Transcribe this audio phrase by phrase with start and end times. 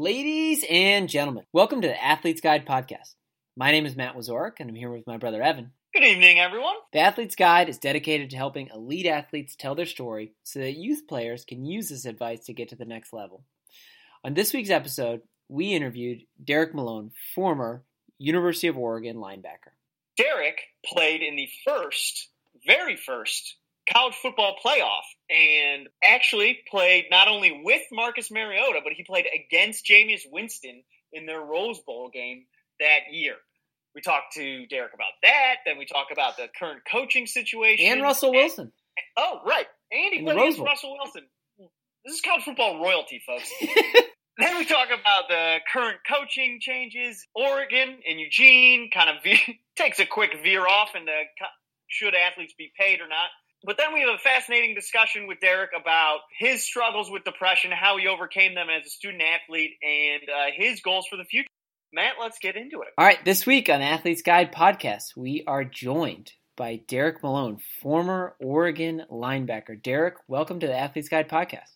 [0.00, 3.16] Ladies and gentlemen, welcome to the Athlete's Guide podcast.
[3.54, 5.72] My name is Matt Wazorek, and I'm here with my brother Evan.
[5.92, 6.76] Good evening, everyone.
[6.94, 11.06] The Athlete's Guide is dedicated to helping elite athletes tell their story so that youth
[11.06, 13.44] players can use this advice to get to the next level.
[14.24, 17.84] On this week's episode, we interviewed Derek Malone, former
[18.16, 19.74] University of Oregon linebacker.
[20.16, 22.30] Derek played in the first,
[22.66, 23.56] very first
[23.92, 29.86] college football playoff and actually played not only with Marcus Mariota, but he played against
[29.86, 30.82] Jameis Winston
[31.12, 32.44] in their Rose Bowl game
[32.78, 33.34] that year.
[33.94, 35.56] We talked to Derek about that.
[35.66, 37.86] Then we talk about the current coaching situation.
[37.86, 38.72] And Russell Wilson.
[38.96, 39.66] And, oh, right.
[39.90, 40.60] And he played against.
[40.60, 41.22] Russell Wilson.
[42.04, 43.50] This is college football royalty, folks.
[44.38, 47.26] then we talk about the current coaching changes.
[47.34, 51.12] Oregon and Eugene kind of ve- takes a quick veer off into
[51.88, 53.28] should athletes be paid or not.
[53.62, 57.98] But then we have a fascinating discussion with Derek about his struggles with depression, how
[57.98, 61.48] he overcame them as a student athlete, and uh, his goals for the future.
[61.92, 62.88] Matt, let's get into it.
[62.96, 68.34] All right, this week on Athlete's Guide podcast, we are joined by Derek Malone, former
[68.40, 69.80] Oregon linebacker.
[69.82, 71.70] Derek, welcome to the Athlete's Guide podcast.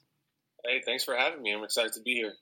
[0.65, 1.53] Hey, thanks for having me.
[1.53, 2.33] I'm excited to be here.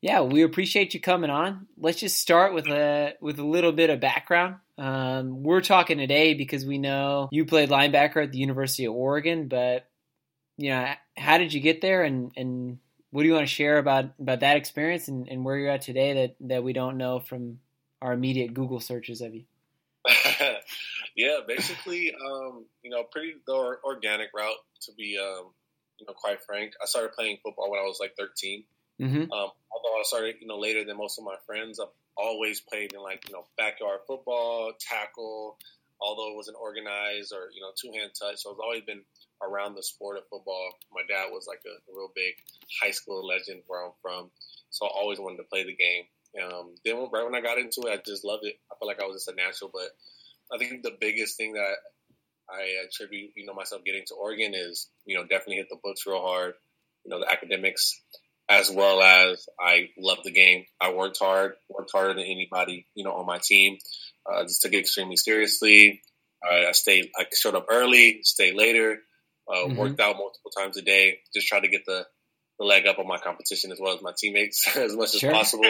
[0.00, 1.66] Yeah, we appreciate you coming on.
[1.76, 4.56] Let's just start with a with a little bit of background.
[4.76, 9.48] Um, we're talking today because we know you played linebacker at the University of Oregon,
[9.48, 9.88] but
[10.56, 12.78] you know, how did you get there, and and
[13.10, 15.82] what do you want to share about about that experience and, and where you're at
[15.82, 17.58] today that that we don't know from
[18.00, 19.44] our immediate Google searches of you?
[21.16, 25.46] yeah, basically, um, you know, pretty the organic route to be, um,
[25.98, 26.74] you know, quite frank.
[26.80, 28.62] I started playing football when I was like 13.
[29.00, 29.30] Mm-hmm.
[29.30, 32.92] Um, although I started, you know, later than most of my friends, I've always played
[32.92, 35.56] in like, you know, backyard football, tackle,
[36.00, 38.38] although it wasn't organized or, you know, two hand touch.
[38.38, 39.02] So I've always been
[39.42, 40.70] around the sport of football.
[40.92, 42.34] My dad was like a, real big
[42.82, 44.30] high school legend where I'm from.
[44.70, 46.04] So I always wanted to play the game.
[46.42, 48.58] Um, then right when I got into it, I just loved it.
[48.70, 49.70] I felt like I was just a natural.
[49.72, 49.90] But
[50.52, 51.76] I think the biggest thing that
[52.50, 56.06] I attribute, you know, myself getting to Oregon is, you know, definitely hit the books
[56.06, 56.54] real hard.
[57.04, 58.00] You know, the academics,
[58.48, 60.64] as well as I love the game.
[60.80, 63.78] I worked hard, worked harder than anybody, you know, on my team.
[64.30, 66.00] Uh, just took it extremely seriously.
[66.42, 68.98] I, I stayed, I showed up early, stayed later,
[69.52, 69.76] uh, Mhm.
[69.76, 71.18] worked out multiple times a day.
[71.34, 72.06] Just tried to get the,
[72.58, 75.30] the leg up on my competition as well as my teammates as much Sure.
[75.30, 75.66] as possible.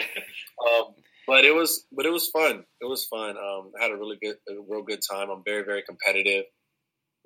[0.66, 0.94] Um,
[1.26, 2.64] but it was, but it was fun.
[2.80, 3.36] It was fun.
[3.36, 5.30] Um, I had a really good, a real good time.
[5.30, 6.44] I'm very, very competitive,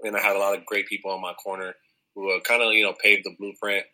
[0.02, 1.74] and I had a lot of great people on my corner
[2.14, 3.84] who uh, kind of, you know, paved the blueprint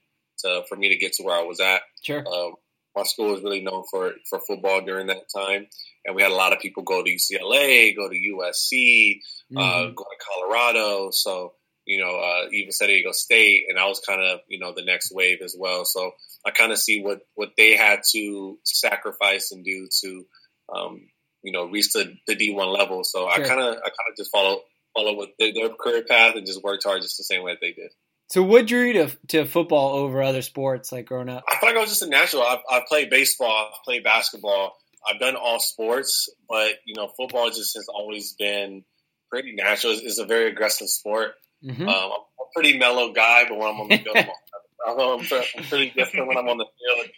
[0.40, 1.82] to, for me to get to where I was at.
[2.02, 2.24] Sure.
[2.26, 2.54] Um,
[2.96, 5.66] my school was really known for for football during that time,
[6.04, 9.20] and we had a lot of people go to UCLA, go to USC,
[9.56, 9.94] uh, Mhm.
[9.94, 11.10] go to Colorado.
[11.12, 11.54] So
[11.86, 14.84] you know, uh, even San Diego State, and I was kind of you know the
[14.84, 15.84] next wave as well.
[15.84, 16.12] So
[16.44, 20.26] I kind of see what what they had to sacrifice and do to
[20.74, 21.08] um,
[21.42, 23.04] you know reach the, the D one level.
[23.04, 23.44] So Sure.
[23.44, 24.62] I kind of I kind of just follow
[24.94, 27.60] follow with their, their career path and just worked hard just the same way that
[27.60, 27.92] they did.
[28.28, 31.44] So, what drew you to to football over other sports like growing up?
[31.48, 32.42] I feel like I was just a natural.
[32.42, 37.48] I've, I've played baseball, I've played basketball, I've done all sports, but you know, football
[37.48, 38.84] just has always been
[39.30, 39.94] pretty natural.
[39.94, 41.32] It's, it's a very aggressive sport.
[41.64, 41.88] Mm-hmm.
[41.88, 45.20] Um, I'm a pretty mellow guy, but when I'm on the field, I'm, I'm,
[45.56, 47.08] I'm pretty different when I'm on the field.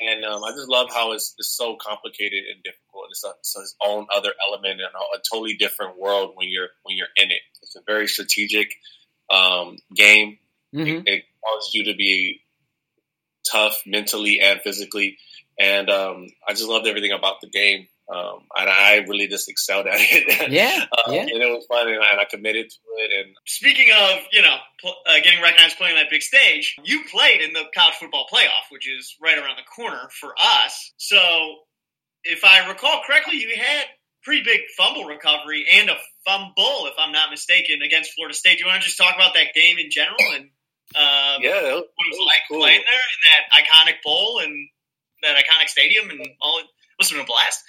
[0.00, 3.04] And um, I just love how it's, it's so complicated and difficult.
[3.10, 6.68] It's, a, it's its own other element and a, a totally different world when you're
[6.82, 7.40] when you're in it.
[7.62, 8.72] It's a very strategic
[9.30, 10.38] um, game
[10.74, 11.06] Mm-hmm.
[11.06, 12.40] it, it causes you to be
[13.50, 15.18] tough mentally and physically.
[15.58, 17.86] And um, I just loved everything about the game.
[18.12, 20.50] Um, and I really just excelled at it.
[20.50, 21.20] Yeah, Uh, yeah.
[21.22, 23.24] And it was fun, and I, and I committed to it.
[23.24, 27.02] And Speaking of, you know, pl- uh, getting recognized playing on that big stage, you
[27.10, 30.92] played in the college football playoff, which is right around the corner for us.
[30.98, 31.16] So,
[32.24, 33.84] if I recall correctly, you had
[34.22, 35.96] pretty big fumble recovery and a
[36.26, 38.58] fumble, if I'm not mistaken, against Florida State.
[38.58, 40.50] Do you want to just talk about that game in general and
[40.96, 42.60] um, yeah, it was, what it was like cool.
[42.60, 44.68] playing there in that iconic bowl and
[45.22, 46.58] that iconic stadium and all?
[46.58, 46.66] It
[47.00, 47.60] must have been a blast.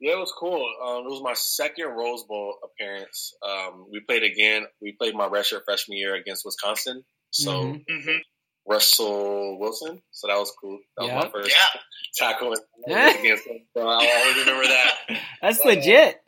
[0.00, 0.64] Yeah, it was cool.
[0.82, 3.34] Um, it was my second Rose Bowl appearance.
[3.46, 4.64] Um, we played again.
[4.80, 7.04] We played my redshirt freshman year against Wisconsin.
[7.30, 7.84] So Mhm.
[7.86, 8.18] Mm-hmm.
[8.66, 10.00] Russell Wilson.
[10.12, 10.78] So that was cool.
[10.96, 11.16] That Yeah.
[11.16, 11.80] was my first Yeah.
[12.14, 12.54] tackle
[12.86, 13.66] against him.
[13.76, 15.20] So I always remember that.
[15.42, 16.22] That's legit.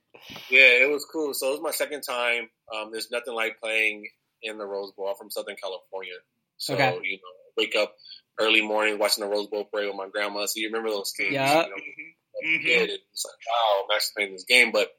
[0.50, 1.32] Yeah, it was cool.
[1.34, 2.50] So it was my second time.
[2.74, 4.06] Um, there's nothing like playing
[4.42, 5.08] in the Rose Bowl.
[5.08, 6.14] I'm from Southern California,
[6.56, 6.98] so Okay.
[7.02, 7.22] you know,
[7.56, 7.94] wake up
[8.40, 10.46] early morning watching the Rose Bowl parade with my grandma.
[10.46, 11.32] So you remember those things?
[11.32, 11.64] Yeah.
[11.66, 12.54] You know, Mhm.
[12.54, 14.72] as a kid, it's like, wow, I'm actually playing this game.
[14.72, 14.90] But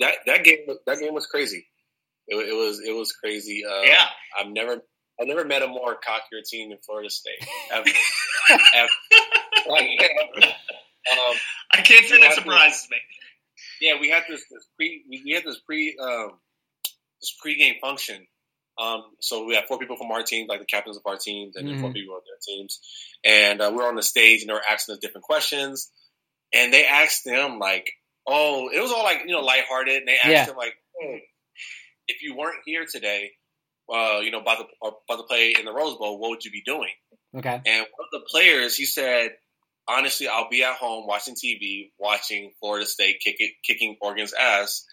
[0.00, 1.66] that that game that game was crazy.
[2.28, 3.64] It, it was it was crazy.
[3.64, 4.06] Uh, Yeah.
[4.38, 4.82] I've never
[5.20, 7.88] I've never met a more cockier team than Florida State ever.
[8.74, 8.88] ever.
[9.66, 9.82] like,
[10.42, 11.36] um,
[11.72, 12.98] I can't say we that have to- surprises me.
[13.80, 16.38] yeah, we had this, this pre we, we had this pre um,
[17.20, 18.26] this pregame function.
[18.78, 21.56] Um, so we had four people from our team, like the captains of our teams,
[21.56, 22.78] and then four people of their teams.
[23.24, 25.90] And uh, we were on the stage, and they were asking us different questions.
[26.54, 27.90] And they asked them like,
[28.26, 30.44] "Oh, it was all like you know lighthearted." And they asked Yeah.
[30.46, 31.16] them like, oh,
[32.06, 33.32] "If you weren't here today,
[33.92, 34.64] uh, you know, about to
[35.06, 36.92] about to play in the Rose Bowl, what would you be doing?"
[37.36, 37.60] Okay.
[37.66, 39.32] And one of the players, he said,
[39.86, 44.86] honestly, I'll be at home watching TV, watching Florida State kick it, kicking Oregon's ass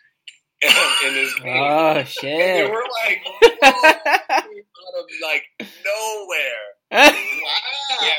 [0.62, 1.62] in this game.
[1.62, 2.70] Oh and they shit.
[2.72, 3.22] were like,
[3.64, 6.66] out of like nowhere.
[6.92, 7.12] Wow.
[8.02, 8.12] Yeah.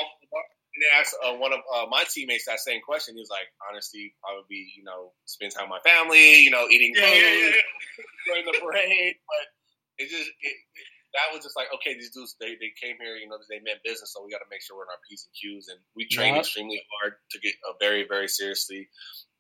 [0.77, 3.15] And they asked uh, one of uh, my teammates that same question.
[3.17, 6.69] He was like, honestly, probably, be, you know, spend time with my family, you know,
[6.69, 8.05] eating Yeah, food yeah, yeah.
[8.29, 9.17] during the parade.
[9.25, 9.45] But
[10.05, 13.17] it just, it, it- that was just like, okay, these dudes, they, they came here,
[13.17, 15.25] you know, they meant business, so we got to make sure we're in our P's
[15.25, 15.69] and Q's.
[15.73, 16.45] And we trained Yep.
[16.45, 18.91] extremely hard to get uh, very, very seriously.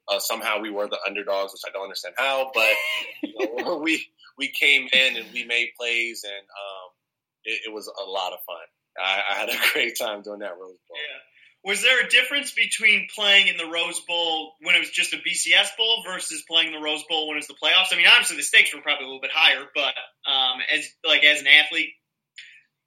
[0.09, 2.75] Uh, somehow we were the underdogs, which I don't understand how, but
[3.23, 4.07] you know, we
[4.39, 6.91] we came in and we made plays, and um,
[7.45, 8.57] it, it was a lot of fun.
[8.99, 10.97] I, I had a great time doing that Rose Bowl.
[10.97, 11.21] Yeah.
[11.65, 15.17] Was there a difference between playing in the Rose Bowl when it was just a
[15.17, 17.93] BCS Bowl versus playing the Rose Bowl when it was the playoffs?
[17.93, 19.95] I mean, obviously the stakes were probably a little bit higher, but
[20.31, 21.91] um, as like as an athlete,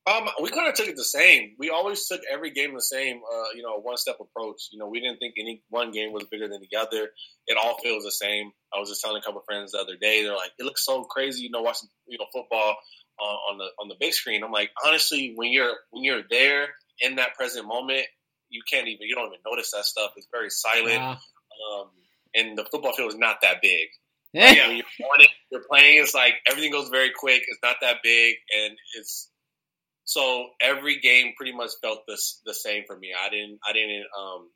[0.08, 1.56] Um, we kind of took it the same.
[1.60, 4.70] We always took every game the same, uh, you know, one step approach.
[4.72, 7.10] You know, we didn't think any one game was bigger than the other.
[7.46, 8.52] It all feels the same.
[8.74, 10.24] I was just telling a couple of friends the other day.
[10.24, 12.76] They're like, "It looks so crazy," you know, watching you know football
[13.20, 14.44] on, on the on the big screen.
[14.44, 16.70] I'm like, honestly, when you're when you're there
[17.02, 18.06] in that present moment,
[18.50, 20.12] you can't even you don't even notice that stuff.
[20.16, 21.18] It's very silent, Wow.
[21.82, 21.90] um,
[22.34, 23.90] and the football field is not that big.
[24.34, 24.68] Yeah.
[24.68, 24.86] when you're
[25.20, 26.02] it, you're playing.
[26.02, 27.44] It's like everything goes very quick.
[27.48, 29.29] It's not that big, and it's
[30.10, 33.10] so every game pretty much felt the the same for me.
[33.14, 34.50] I didn't I didn't um,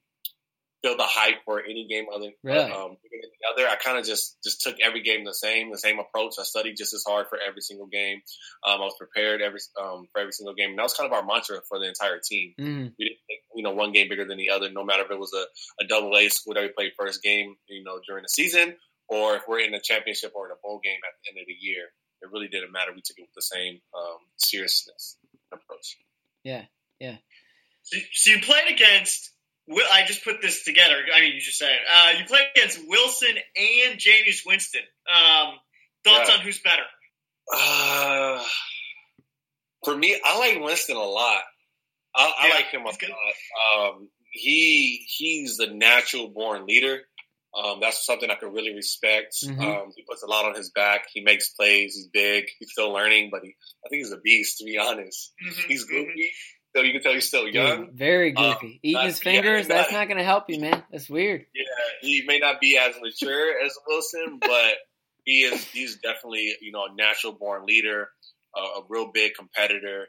[0.81, 2.71] feel the hype for any game other Really?
[2.71, 3.69] um, bigger than the other.
[3.69, 6.33] I kind of just just took every game the same, the same approach.
[6.39, 8.17] I studied just as hard for every single game.
[8.65, 11.13] Um, I was prepared every um, for every single game, and that was kind of
[11.13, 12.55] our mantra for the entire team.
[12.59, 12.89] Mm.
[12.97, 15.19] We didn't think you know one game bigger than the other, no matter if it
[15.19, 15.45] was a,
[15.83, 18.73] a double A school that we played first game, you know, during the season,
[19.07, 21.45] or if we're in a championship or in a bowl game at the end of
[21.45, 21.93] the year.
[22.23, 22.95] It really didn't matter.
[22.95, 25.17] We took it with the same um, seriousness
[25.53, 25.97] approach.
[26.43, 26.63] Yeah,
[26.99, 27.15] yeah.
[27.83, 29.31] So, so you played against.
[29.67, 30.95] Will I just put this together?
[31.15, 31.79] I mean, you just said it.
[31.89, 34.81] Uh, you played against Wilson and Jameis Winston.
[35.07, 35.53] Um,
[36.03, 36.35] thoughts Yeah.
[36.35, 36.83] on who's better?
[37.53, 38.43] Uh,
[39.85, 41.41] for me, I like Winston a lot.
[42.15, 42.95] I, I like him a lot.
[43.95, 47.01] Um, he he's the natural born leader.
[47.55, 49.35] Um, that's something I can really respect.
[49.43, 49.59] Mhm.
[49.59, 51.05] Um, he puts a lot on his back.
[51.13, 51.93] He makes plays.
[51.95, 52.45] He's big.
[52.59, 53.49] He's still learning, but he,
[53.85, 54.57] I think he's a beast.
[54.57, 56.31] To be honest, Mhm, he's goofy.
[56.75, 57.85] So you can tell he's still young.
[57.85, 58.79] Dude, very Uh, goofy.
[58.81, 60.83] Eating not- his fingers, yeah, that's not- not going to help you, man.
[60.91, 61.45] That's weird.
[61.53, 61.63] Yeah,
[62.01, 64.77] he may not be as mature as Wilson, but
[65.23, 65.63] he is.
[65.65, 68.09] He's definitely you know a natural born leader,
[68.55, 70.07] a, a real big competitor,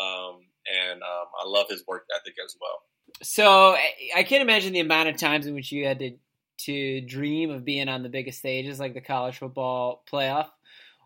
[0.00, 0.38] um,
[0.72, 2.80] and um, I love his work ethic as well.
[3.22, 6.16] So I- I can't imagine the amount of times in which you had to
[6.58, 10.48] to dream of being on the biggest stages like the college football playoff.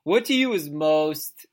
[0.04, 1.46] What to you was most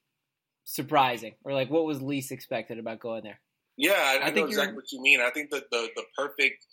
[0.63, 3.39] surprising, or like what was least expected about going there?
[3.77, 5.21] Yeah, I, I, I know think exactly what you mean.
[5.21, 6.65] I think that the the perfect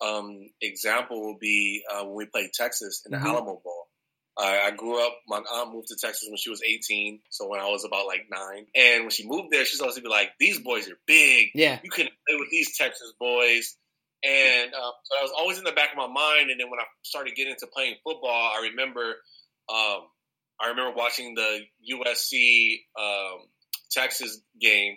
[0.00, 3.26] um, example will be uh, when we played Texas in the Mhm.
[3.30, 3.88] Alamo Bowl.
[4.38, 5.16] I, I grew up.
[5.26, 8.26] My aunt moved to Texas when she was 18, so when I was about like
[8.30, 8.66] nine.
[8.74, 11.48] And when she moved there, she's always be like, "These boys are big.
[11.54, 13.76] Yeah, you couldn't play with these Texas boys.
[14.24, 16.50] And uh, so that was always in the back of my mind.
[16.50, 19.16] And then when I started getting into playing football, I remember,
[19.68, 20.00] um,
[20.60, 21.60] I remember watching the
[21.92, 23.40] USC um,
[23.90, 24.96] Texas game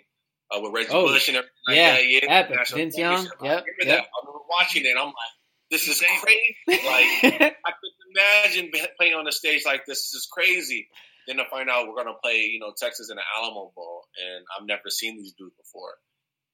[0.50, 2.08] uh, with Reggie Oh, Bush and everything like yeah, that.
[2.08, 2.68] Yeah, epic.
[2.74, 3.40] Vince Young, championship.
[3.40, 3.86] I remember yep.
[3.86, 4.04] that.
[4.04, 4.96] I remember watching it.
[4.98, 5.34] I'm like,
[5.70, 6.56] this is crazy.
[6.66, 6.80] Like
[7.22, 10.10] I couldn't imagine playing on a stage like this.
[10.10, 10.88] This is crazy.
[11.26, 14.44] Then to find out we're gonna play, you know, Texas in the Alamo Bowl, and
[14.56, 15.94] I've never seen these dudes before.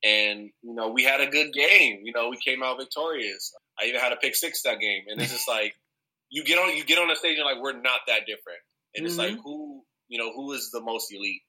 [0.04, 2.00] And you know, we had a good game.
[2.04, 3.52] You know, we came out victorious.
[3.80, 5.74] I even had a pick six that game, and it's just like
[6.30, 8.60] you get on, you get on the stage, and like we're not that different.
[8.94, 11.42] And it's like who, you know, who is the most elite?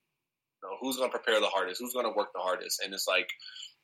[0.64, 1.80] You know, who's gonna prepare the hardest?
[1.80, 2.82] Who's gonna work the hardest?
[2.84, 3.30] And it's like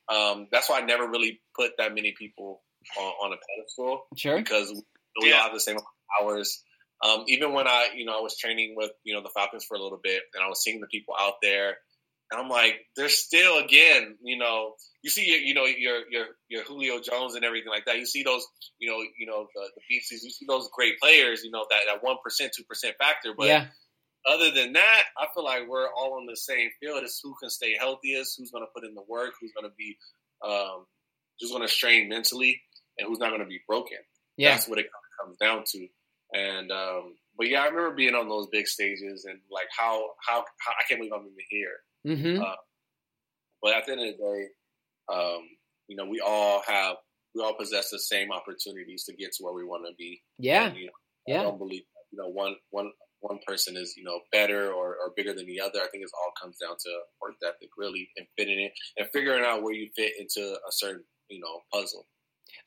[0.10, 2.62] um, that's why I never really put that many people
[3.00, 4.38] on, on a pedestal sure.
[4.38, 4.72] because
[5.22, 5.36] we Yeah.
[5.38, 5.88] all have the same amount
[6.20, 6.64] of hours.
[7.02, 9.76] Um, even when I, you know, I was training with, you know, the Falcons for
[9.76, 11.78] a little bit, and I was seeing the people out there,
[12.34, 14.74] and I'm like, there's still, again, you know,
[15.04, 18.00] you see, your, you know, your your your Julio Jones and everything like that.
[18.00, 18.44] You see those,
[18.80, 20.24] you know, you know, the, the beasties.
[20.24, 23.36] You see those great players, you know, that that one percent, two percent factor.
[23.38, 23.66] But yeah,
[24.28, 27.04] other than that, I feel like we're all on the same field.
[27.04, 29.76] It's who can stay healthiest, who's going to put in the work, who's going to
[29.78, 29.96] be
[30.44, 30.88] um,
[31.40, 32.60] who's going to strain mentally
[32.98, 34.00] and who's not going to be broken.
[34.38, 34.88] Yeah, that's what it
[35.22, 35.88] comes down to.
[36.34, 40.44] And um, but yeah, I remember being on those big stages and like how how,
[40.66, 41.76] how I can't believe I'm even here.
[42.06, 42.42] Mm-hmm.
[42.42, 42.56] Uh,
[43.62, 44.48] but at the end of the day,
[45.14, 45.42] um,
[45.88, 46.98] you know, we all have
[47.36, 50.22] we all possess the same opportunities to get to where we want to be.
[50.38, 50.92] Yeah, and, you know,
[51.28, 51.40] yeah.
[51.40, 52.92] I don't believe you know one one
[53.22, 55.80] one person is you know better or, or bigger than the other.
[55.80, 59.44] I think it all comes down to work ethic, really, and fitting in and figuring
[59.46, 62.06] out where you fit into a certain you know puzzle.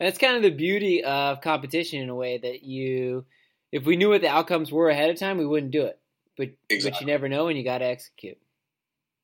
[0.00, 3.24] And it's kind of the beauty of competition in a way that you,
[3.70, 5.98] if we knew what the outcomes were ahead of time, we wouldn't do it.
[6.36, 6.90] But exactly.
[6.90, 8.38] but you never know, and you got to execute.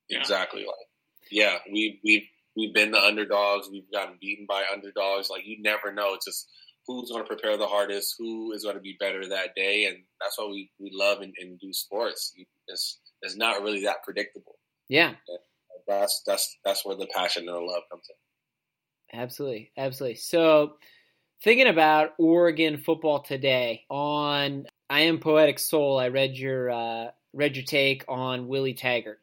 [0.09, 0.61] Exactly.
[0.61, 0.87] Like,
[1.31, 3.69] yeah, we we we've been the underdogs.
[3.71, 5.29] We've gotten beaten by underdogs.
[5.29, 6.13] Like you never know.
[6.13, 6.47] It's just
[6.87, 9.97] who's going to prepare the hardest, who is going to be better that day, and
[10.21, 12.33] that's why we, we love and, and do sports.
[12.67, 14.57] It's it's not really that predictable.
[14.89, 15.13] Yeah,
[15.87, 19.19] that's that's that's where the passion and the love comes in.
[19.19, 20.15] Absolutely, absolutely.
[20.15, 20.73] So,
[21.43, 25.99] thinking about Oregon football today, on I am poetic soul.
[25.99, 29.19] I read your uh, read your take on Willie Taggart.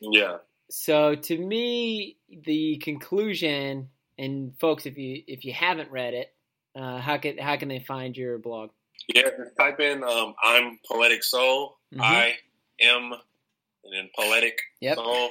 [0.00, 0.38] Yeah.
[0.70, 3.88] So to me, the conclusion,
[4.18, 6.32] and folks, if you if you haven't read it,
[6.76, 8.70] uh, how can how can they find your blog?
[9.12, 12.02] Yeah, just type in um, "I'm Poetic Soul." Mm-hmm.
[12.02, 12.34] I
[12.80, 14.96] am, and then poetic yep.
[14.96, 15.30] soul.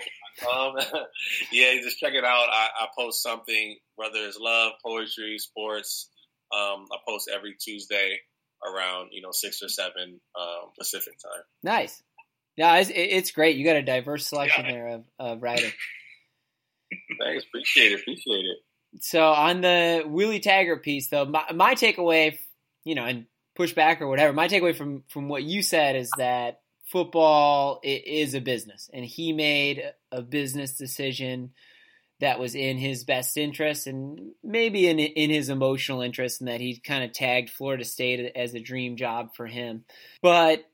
[0.54, 0.76] Um,
[1.52, 2.48] yeah, just check it out.
[2.52, 6.10] I, I, post something, whether it's love, poetry, sports.
[6.54, 8.20] Um, I post every Tuesday
[8.66, 11.44] around you know six or seven um, Pacific time.
[11.64, 12.04] Nice.
[12.60, 13.56] Yeah, it's, it's great.
[13.56, 14.72] You got a diverse selection yeah.
[14.74, 15.72] there of, of writing.
[17.24, 18.58] Thanks, appreciate it, appreciate it.
[19.00, 22.38] So on the Willie Taggart piece, though, my, my takeaway,
[22.84, 26.60] you know, and pushback or whatever, my takeaway from from what you said is that
[26.92, 31.52] football is a business, and he made a business decision
[32.20, 36.60] that was in his best interest and maybe in in his emotional interest, and that
[36.60, 39.86] he kind of tagged Florida State as a dream job for him.
[40.22, 40.66] But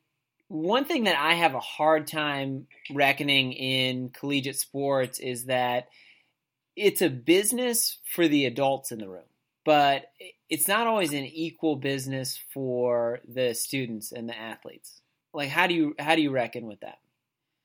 [0.48, 5.88] one thing that I have a hard time reckoning in collegiate sports is that
[6.75, 9.24] it's a business for the adults in the room,
[9.64, 10.04] but
[10.50, 15.02] it's not always an equal business for the students and the athletes.
[15.34, 17.00] Like, how do you how do you reckon with that?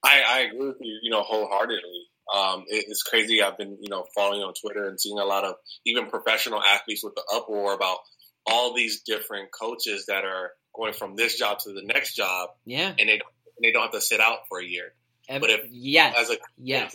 [0.03, 2.07] I, I agree with you, you know, wholeheartedly.
[2.35, 3.43] Um, it, it's crazy.
[3.43, 7.05] I've been, you know, following on Twitter and seeing a lot of even professional athletes
[7.05, 7.99] with the uproar about
[8.47, 12.50] all these different coaches that are going from this job to the next job.
[12.65, 14.93] Yeah, and they don't, they don't have to sit out for a year.
[15.29, 16.93] But if yes, as a yes,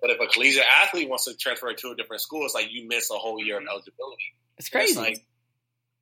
[0.00, 2.88] but if a collegiate athlete wants to transfer to a different school, it's like you
[2.88, 4.34] miss a whole year of eligibility.
[4.56, 4.92] It's crazy.
[4.92, 5.26] It's like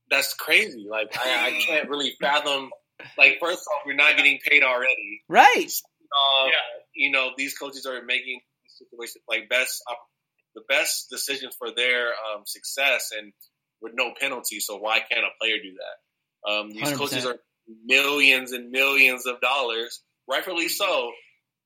[0.09, 0.87] that's crazy.
[0.89, 2.71] Like I, I, can't really fathom.
[3.19, 5.73] Like first off, you're not getting paid already, right?
[6.13, 6.53] Uh, yeah.
[6.95, 9.83] You know these coaches are making situations like best
[10.55, 13.33] the best decisions for their um, success and
[13.81, 14.61] with no penalty.
[14.61, 15.97] So why can't a player do that?
[16.49, 16.97] Um, these 100%.
[16.97, 17.37] coaches are
[17.85, 21.13] millions and millions of dollars, rightfully so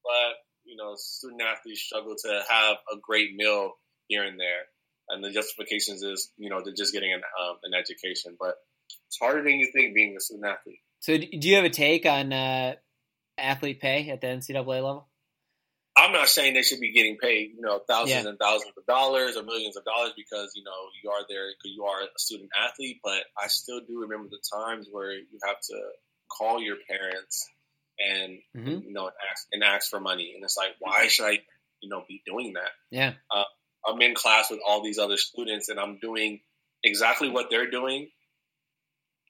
[0.06, 3.73] but you know, student athletes struggle to have a great meal
[4.09, 4.66] here and there,
[5.09, 8.54] and the justifications is you know they're just getting an, um, an education, but
[9.09, 10.80] it's harder than you think being a student athlete.
[11.00, 12.75] So, do you have a take on uh,
[13.37, 15.09] athlete pay at the NCAA level?
[15.96, 18.28] I'm not saying they should be getting paid, you know, thousands yeah.
[18.28, 20.72] and thousands of dollars or millions of dollars because you know
[21.02, 23.00] you are there because you are a student athlete.
[23.02, 25.80] But I still do remember the times where you have to
[26.28, 27.48] call your parents
[27.98, 28.86] and mm-hmm.
[28.86, 31.38] you know ask and ask for money, and it's like, why should I,
[31.80, 32.70] you know, be doing that?
[32.90, 33.44] Yeah, uh,
[33.86, 36.40] I'm in class with all these other students, and I'm doing
[36.84, 38.08] exactly what they're doing,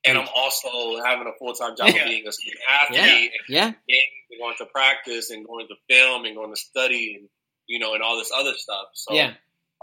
[0.06, 2.04] and I'm also having a full time job yeah.
[2.04, 4.38] being a student athlete, yeah, and, yeah.
[4.38, 7.28] going to practice and going to film and going to study and
[7.66, 8.86] you know and all this other stuff.
[8.94, 9.34] So yeah,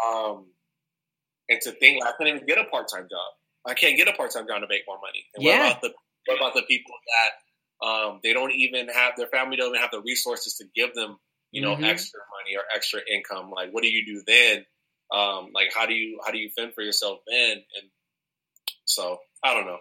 [0.05, 0.45] um,
[1.49, 3.31] and to think like, I couldn't even get a part time job.
[3.65, 5.25] I can't get a part time job to make more money.
[5.35, 5.59] And yeah.
[5.59, 5.93] what about the
[6.25, 9.91] what about the people that um, they don't even have their family don't even have
[9.91, 11.17] the resources to give them,
[11.51, 11.83] you know, mm-hmm.
[11.83, 13.51] extra money or extra income.
[13.51, 14.65] Like, what do you do then?
[15.11, 17.51] Um, like, how do you how do you fend for yourself then?
[17.51, 17.89] And
[18.85, 19.79] so, I don't know.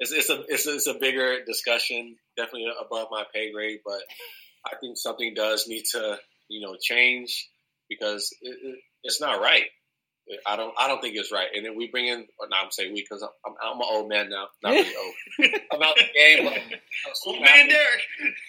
[0.00, 4.00] It's it's a it's, it's a bigger discussion, definitely above my pay grade, but
[4.66, 7.48] I think something does need to you know change
[7.88, 9.64] because it, it, it's not right.
[10.46, 11.48] I don't I don't think it's right.
[11.54, 13.86] And then we bring in, or not I'm saying we because I'm, I'm, I'm an
[13.90, 15.14] old man now, not really old.
[15.72, 16.44] I'm out the game.
[16.44, 16.80] But,
[17.26, 18.02] old man Derek.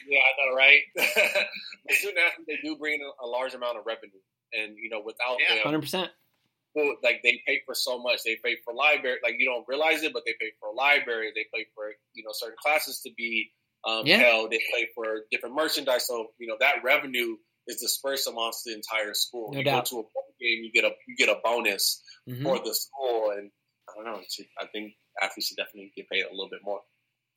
[0.07, 0.81] Yeah, I know, right?
[0.95, 4.11] the student athletes they do bring in a, large amount of revenue,
[4.53, 6.11] and you know without yeah, hundred percent.
[6.75, 8.19] Like they pay for so much.
[8.23, 9.17] They pay for library.
[9.23, 11.31] Like you don't realize it, but they pay for a library.
[11.35, 13.51] They pay for you know certain classes to be
[13.85, 14.17] um, yeah.
[14.17, 14.51] held.
[14.51, 16.07] They pay for different merchandise.
[16.07, 17.35] So you know that revenue
[17.67, 19.51] is dispersed amongst the entire school.
[19.51, 19.89] No you doubt.
[19.89, 22.43] go to a game, you get a you get a bonus Mhm.
[22.43, 23.51] for the school, and
[23.89, 24.19] I don't know.
[24.19, 26.81] it's- I think athletes should definitely get paid a little bit more.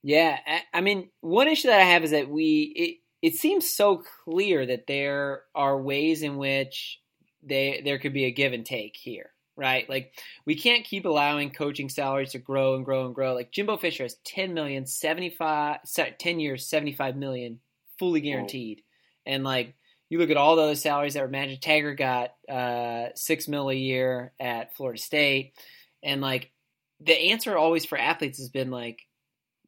[0.02, 3.68] Yeah, I- I mean, one issue that I have is that we it, it seems
[3.74, 7.00] so clear that there are ways in which
[7.46, 9.88] they there could be a give and take here, right?
[9.88, 10.12] Like
[10.46, 13.34] we can't keep allowing coaching salaries to grow and grow and grow.
[13.34, 15.78] Like Jimbo Fisher has 10 million, 75
[16.18, 17.60] 10 years, 75 million
[17.98, 18.82] fully guaranteed.
[19.26, 19.74] And like
[20.08, 23.70] you look at all the other salaries that were Magic Taggart got uh 6 mil
[23.70, 25.54] a year at Florida State
[26.02, 26.50] and like
[27.00, 29.02] the answer always for athletes has been like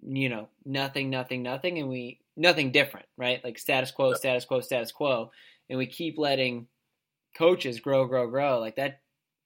[0.03, 3.43] you know, nothing, nothing, nothing, and we nothing different, right?
[3.43, 5.33] Like status quo, status quo, status quo,
[5.69, 6.69] and we keep letting
[7.37, 8.59] coaches grow, grow, grow.
[8.61, 9.01] Like that,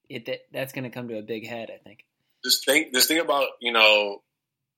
[0.09, 2.05] it that, that's going to come to a big head, I think.
[2.45, 4.23] Just think, just think about you know,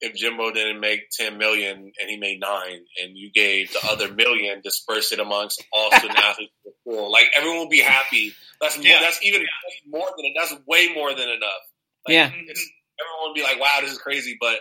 [0.01, 4.13] if Jimbo didn't make ten million and he made nine, and you gave the other
[4.13, 8.33] million, disperse it amongst all student athletes school, like everyone will be happy.
[8.61, 9.45] That's more, that's even
[9.89, 11.63] more than that's way more than enough.
[12.07, 12.31] Like, Yeah.
[12.35, 14.59] it's, everyone will be like, "Wow, this is crazy," but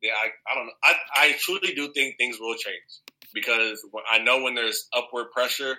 [0.00, 0.72] yeah, I, I don't know.
[0.84, 2.76] I, I truly do think things will change
[3.34, 5.78] because I know when there's upward pressure,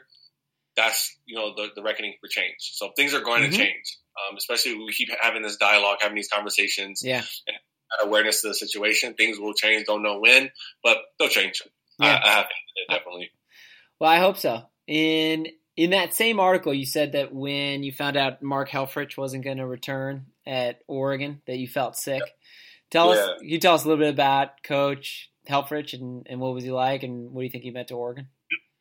[0.75, 2.55] that's you know the, the reckoning for change.
[2.59, 3.51] So things are going Mhm.
[3.51, 3.97] to change,
[4.29, 7.23] um, especially we keep having this dialogue, having these conversations, Yeah,
[8.01, 9.13] awareness of the situation.
[9.13, 9.85] Things will change.
[9.85, 10.49] Don't know when,
[10.83, 11.61] but they'll change.
[11.99, 12.19] Yeah.
[12.23, 13.31] I, I have it, definitely.
[13.99, 14.63] well, I hope so.
[14.87, 19.43] In in that same article, you said that when you found out Mark Helfrich wasn't
[19.43, 22.21] going to return at Oregon, that you felt sick.
[22.91, 23.37] Tell us, Yeah.
[23.39, 26.69] can you tell us a little bit about Coach Helfrich and, and what was he
[26.71, 28.27] like, and what do you think he meant to Oregon?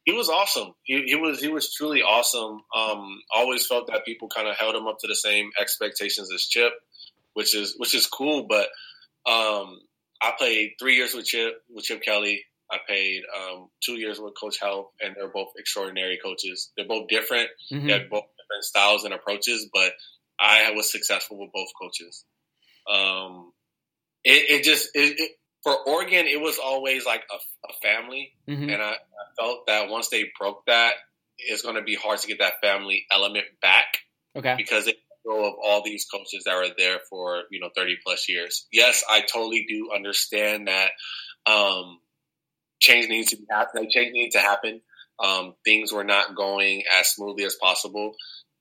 [0.04, 0.74] He was awesome.
[0.82, 2.60] He, he was he was truly awesome.
[2.74, 6.42] Um, always felt that people kind of held him up to the same expectations as
[6.42, 6.72] Chip,
[7.34, 8.46] which is which is cool.
[8.48, 8.66] But
[9.30, 9.78] um,
[10.20, 12.44] I played three years with Chip with Chip Kelly.
[12.70, 16.70] I played um, two years with Coach Hell, and they're both extraordinary coaches.
[16.76, 17.48] They're both different.
[17.70, 17.86] Mhm.
[17.86, 19.92] They had both different styles and approaches, but
[20.40, 22.24] I was successful with both coaches.
[22.92, 23.52] Um,
[24.24, 25.30] it, it just it, it,
[25.62, 27.36] for Oregon, it was always like a,
[27.68, 28.72] a family, Mhm.
[28.72, 28.96] and I, I
[29.40, 30.94] felt that once they broke that,
[31.38, 33.86] it's going to be hard to get that family element back
[34.36, 34.54] Okay.
[34.56, 34.94] because they
[35.24, 38.66] go of all these coaches that were there for you know thirty plus years.
[38.72, 40.90] Yes, I totally do understand that
[41.46, 42.00] um,
[42.80, 43.88] change needs to be happen.
[43.90, 44.80] Change needs to happen.
[45.22, 48.14] Um, things were not going as smoothly as possible.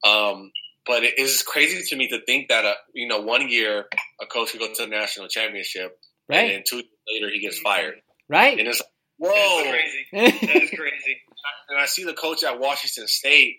[0.03, 0.51] Um,
[0.85, 3.85] but it is crazy to me to think that uh, you know one year
[4.21, 5.97] a coach could go to the national championship
[6.39, 7.95] and then two years later he gets fired,
[8.29, 8.57] Right.
[8.59, 8.89] and it's like,
[9.19, 9.71] That's whoa.
[9.71, 10.05] crazy.
[10.47, 11.17] That is crazy.
[11.69, 13.57] and I see the coach at Washington State,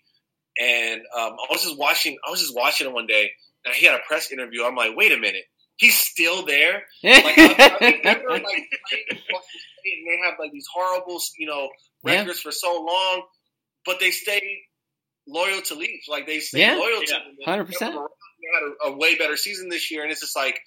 [0.60, 2.16] and um, I was just watching.
[2.26, 3.30] I was just watching him one day,
[3.64, 4.64] and he had a press interview.
[4.64, 5.44] I'm like, wait a minute,
[5.76, 6.82] he's still there.
[7.02, 11.20] Like I, I remember, like playing at Washington State, and they have like these horrible,
[11.38, 11.68] you know,
[12.04, 12.18] Yeah.
[12.20, 13.22] records for so long,
[13.86, 14.42] but they stay
[15.26, 16.04] loyal to Leach.
[16.08, 16.74] Like they stay Yeah.
[16.76, 17.56] loyal to Yeah.
[17.56, 17.66] them.
[17.66, 17.78] 100%.
[17.78, 20.58] They had a, a way better season this year, and it's just like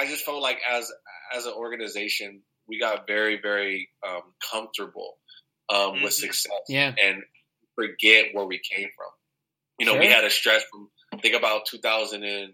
[0.00, 0.90] I just felt like as
[1.36, 5.18] as an organization, we got very very um, comfortable
[5.68, 6.20] um, with Mhm.
[6.24, 6.94] success yeah.
[7.02, 7.22] and
[7.76, 9.12] forget where we came from.
[9.78, 12.52] You know, we had a stretch from think about 2000 and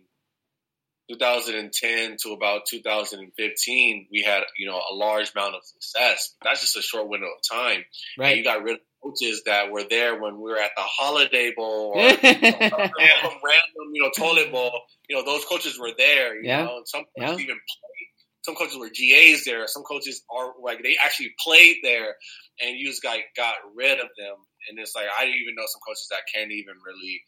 [1.10, 4.08] 2010 to about 2015.
[4.10, 6.34] We had you know a large amount of success.
[6.42, 7.84] That's just a short window of time.
[8.30, 11.52] And you got rid of coaches that were there when we were at the Holiday
[11.56, 14.80] Bowl or some random you know toilet bowl.
[15.08, 16.36] You know those coaches were there.
[16.36, 16.64] You Yeah.
[16.64, 17.28] know, and some Yeah.
[17.28, 18.08] coaches even played.
[18.44, 19.66] Some coaches were GAs there.
[19.66, 22.14] Some coaches are like they actually played there,
[22.60, 24.36] and you just got got rid of them.
[24.68, 27.22] And it's like I even know some coaches that can't even really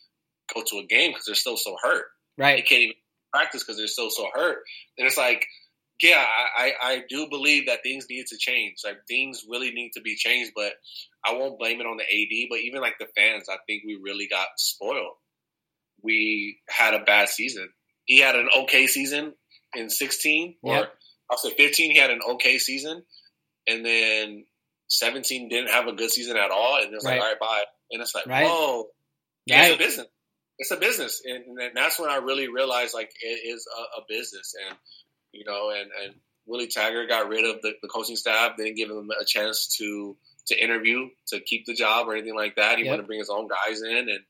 [0.54, 2.06] go to a game because they're still so hurt.
[2.36, 2.94] Right, they can't even
[3.32, 4.58] practice because they're still so hurt.
[4.96, 5.44] And it's like,
[6.02, 8.76] yeah, I, I, I do believe that things need to change.
[8.84, 10.72] Like things really need to be changed, but
[11.28, 12.48] I won't blame it on the AD.
[12.50, 15.14] But even like the fans, I think we really got spoiled.
[16.02, 17.68] We had a bad season.
[18.04, 19.34] He had an okay season
[19.74, 20.94] in 16, or Yep.
[21.30, 21.90] I'll say 15.
[21.92, 23.02] He had an okay season,
[23.66, 24.46] and then
[24.88, 26.80] 17 didn't have a good season at all.
[26.82, 27.12] And it's Right.
[27.14, 27.64] like, all right, bye.
[27.90, 28.46] And it's like, Right.
[28.46, 28.86] whoa,
[29.46, 30.06] yeah, it's a business.
[30.60, 34.04] It's a business, and, and that's when I really realized like it is a, a
[34.08, 34.76] business, and
[35.32, 36.14] you know, and and
[36.46, 40.16] Willie Taggart got rid of the, the coaching staff, didn't give him a chance to
[40.48, 42.78] to interview to keep the job or anything like that.
[42.78, 42.90] He Yep.
[42.90, 44.20] wanted to bring his own guys in, and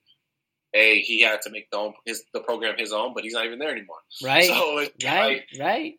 [0.73, 3.47] hey, he had to make the own his the program his own, but he's not
[3.47, 3.99] even there anymore.
[4.23, 4.45] Right.
[4.45, 5.43] So Right.
[5.59, 5.95] Right.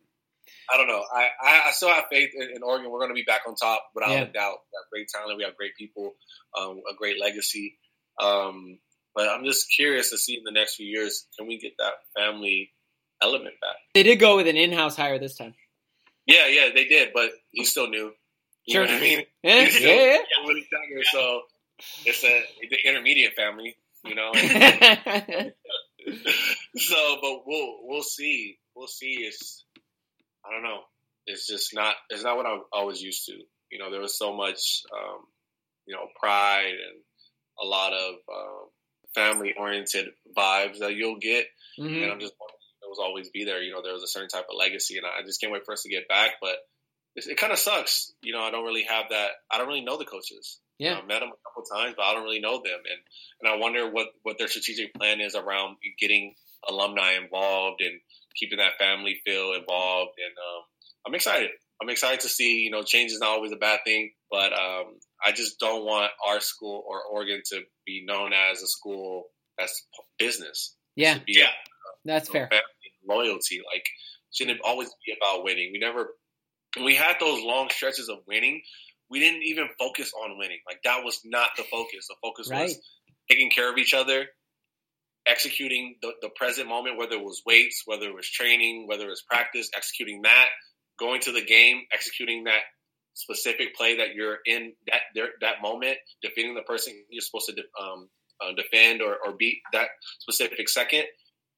[0.71, 1.03] I don't know.
[1.12, 2.91] I, I, I still have faith in, in Oregon.
[2.91, 4.21] We're going to be back on top without Yeah.
[4.21, 4.58] a doubt.
[4.71, 5.38] We have great talent.
[5.38, 6.13] We have great people,
[6.60, 7.77] um, a great legacy.
[8.19, 8.79] Um,
[9.15, 11.93] but I'm just curious to see in the next few years, can we get that
[12.15, 12.71] family
[13.21, 13.75] element back?
[13.95, 15.55] They did go with an in-house hire this time.
[16.27, 18.12] Yeah, yeah, they did, but he's still new.
[18.69, 18.86] You Sure.
[18.86, 19.25] know what I mean?
[19.41, 19.67] Yeah.
[19.79, 20.17] Yeah.
[20.45, 21.41] Willie Taggart, so
[22.05, 24.32] it's a the intermediate family, you know.
[26.77, 28.60] so, but we'll we'll see.
[28.75, 29.21] We'll see.
[29.21, 29.65] It's
[30.45, 30.82] I don't know.
[31.25, 31.95] It's just not.
[32.12, 33.39] It's not what I'm always used to.
[33.71, 35.21] You know, there was so much, um,
[35.88, 37.01] you know, pride and
[37.60, 38.67] a lot of um,
[39.15, 41.47] family oriented vibes that you'll get,
[41.79, 42.03] mm-hmm.
[42.03, 43.63] and I'm just it was always be there.
[43.63, 45.73] You know, there was a certain type of legacy, and I just can't wait for
[45.73, 46.34] us to get back.
[46.39, 46.58] But
[47.27, 48.13] it, kind of sucks.
[48.21, 49.29] You know, I don't really have that.
[49.51, 50.60] I don't really know the coaches.
[50.77, 52.99] Yeah, you know, met them a couple times, but I don't really know them, and
[53.41, 56.36] and I wonder what what their strategic plan is around getting
[56.67, 57.99] alumni involved and
[58.36, 60.12] keeping that family feel involved.
[60.17, 60.63] And um,
[61.08, 61.49] I'm excited.
[61.82, 62.60] I'm excited to see.
[62.60, 66.12] You know, change is not always a bad thing, but um, I just don't want
[66.27, 69.25] our school or Oregon to be known as a school
[69.58, 69.86] that's
[70.17, 70.75] business.
[70.95, 71.49] Yeah, yeah, a,
[72.05, 72.49] that's fair.
[73.08, 73.86] Loyalty, like,
[74.32, 75.71] shouldn't always be about winning.
[75.71, 76.10] We never,
[76.75, 78.62] when we had those long stretches of winning,
[79.10, 80.60] we didn't even focus on winning.
[80.67, 82.08] Like that was not the focus.
[82.08, 82.63] The focus right.
[82.63, 82.79] was
[83.29, 84.25] taking care of each other,
[85.27, 89.10] executing the, the present moment, whether it was weights, whether it was training, whether it
[89.10, 90.47] was practice, executing that,
[90.99, 92.62] going to the game, executing that
[93.15, 95.01] specific play that you're in that
[95.41, 98.10] that moment, defeating the person you're supposed to um,
[98.41, 99.88] uh, defend or, or beat that
[100.19, 101.03] specific second,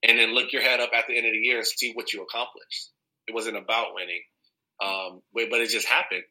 [0.04, 2.14] and then look your head up at the end of the year and see what
[2.14, 2.90] you accomplished.
[3.28, 4.22] It wasn't about winning,
[4.82, 6.24] um, but, but it just happened.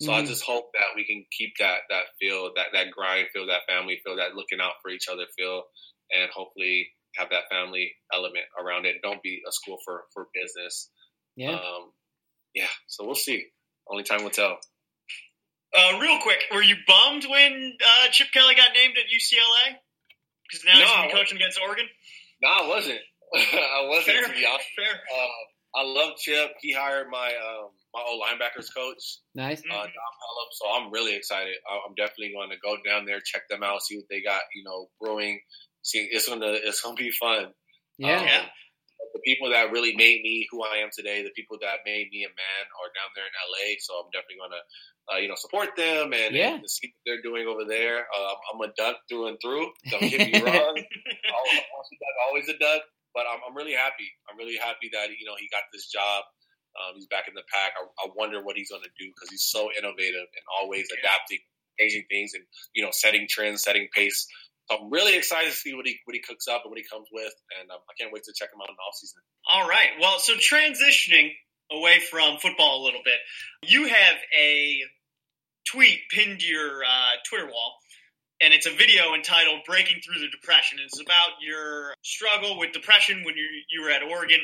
[0.00, 0.22] So mm-hmm.
[0.22, 3.66] I just hope that we can keep that that feel, that that grind feel, that
[3.68, 5.64] family feel, that looking out for each other feel,
[6.12, 8.96] and hopefully have that family element around it.
[9.02, 10.90] Don't be a school for for business.
[11.36, 11.54] Yeah.
[11.54, 11.92] Um,
[12.54, 12.70] yeah.
[12.86, 13.46] So we'll see.
[13.90, 14.58] Only time will tell.
[15.76, 19.76] Uh, real quick, were you bummed when uh, Chip Kelly got named at UCLA?
[20.48, 21.84] Because now no, he's going to be coaching against Oregon.
[22.40, 23.00] No, I wasn't.
[23.34, 24.68] I wasn't fair, to be honest.
[24.74, 24.94] Fair.
[24.94, 26.52] Uh, I love Chip.
[26.60, 29.18] He hired my um, my old linebackers coach.
[29.34, 29.60] Nice.
[29.60, 29.90] Uh, mm-hmm.
[29.90, 31.54] Don So I'm really excited.
[31.68, 34.62] I'm definitely going to go down there, check them out, see what they got, you
[34.64, 35.40] know, brewing.
[35.82, 37.52] See, it's gonna it's gonna be fun.
[37.98, 38.18] Yeah.
[38.18, 38.44] Um, yeah
[39.14, 42.24] the people that really made me who I am today, the people that made me
[42.24, 43.78] a man, are down there in LA.
[43.80, 44.62] So I'm definitely gonna,
[45.10, 46.54] uh, you know, support them and, yeah.
[46.54, 48.06] and, see what they're doing over there.
[48.06, 49.70] Uh, I'm a duck through and through.
[49.90, 50.76] Don't get me wrong,
[52.28, 52.82] always a duck.
[53.14, 54.06] But I'm, I'm really happy.
[54.28, 56.22] I'm really happy that you know he got this job.
[56.78, 57.72] Um, he's back in the pack.
[57.74, 61.42] I, I wonder what he's going to do because he's so innovative and always adapting,
[61.78, 64.28] changing things, and you know, setting trends, setting pace
[64.70, 66.84] so I'm really excited to see what he what he cooks up and what he
[66.84, 69.20] comes with, and um, I can't wait to check him out in the offseason.
[69.48, 69.90] All right.
[70.00, 71.32] Well, so transitioning
[71.72, 73.16] away from football a little bit,
[73.62, 74.80] you have a
[75.70, 77.76] tweet pinned to your uh, Twitter wall,
[78.42, 83.24] and it's a video entitled "Breaking Through the Depression." It's about your struggle with depression
[83.24, 84.40] when you you were at Oregon.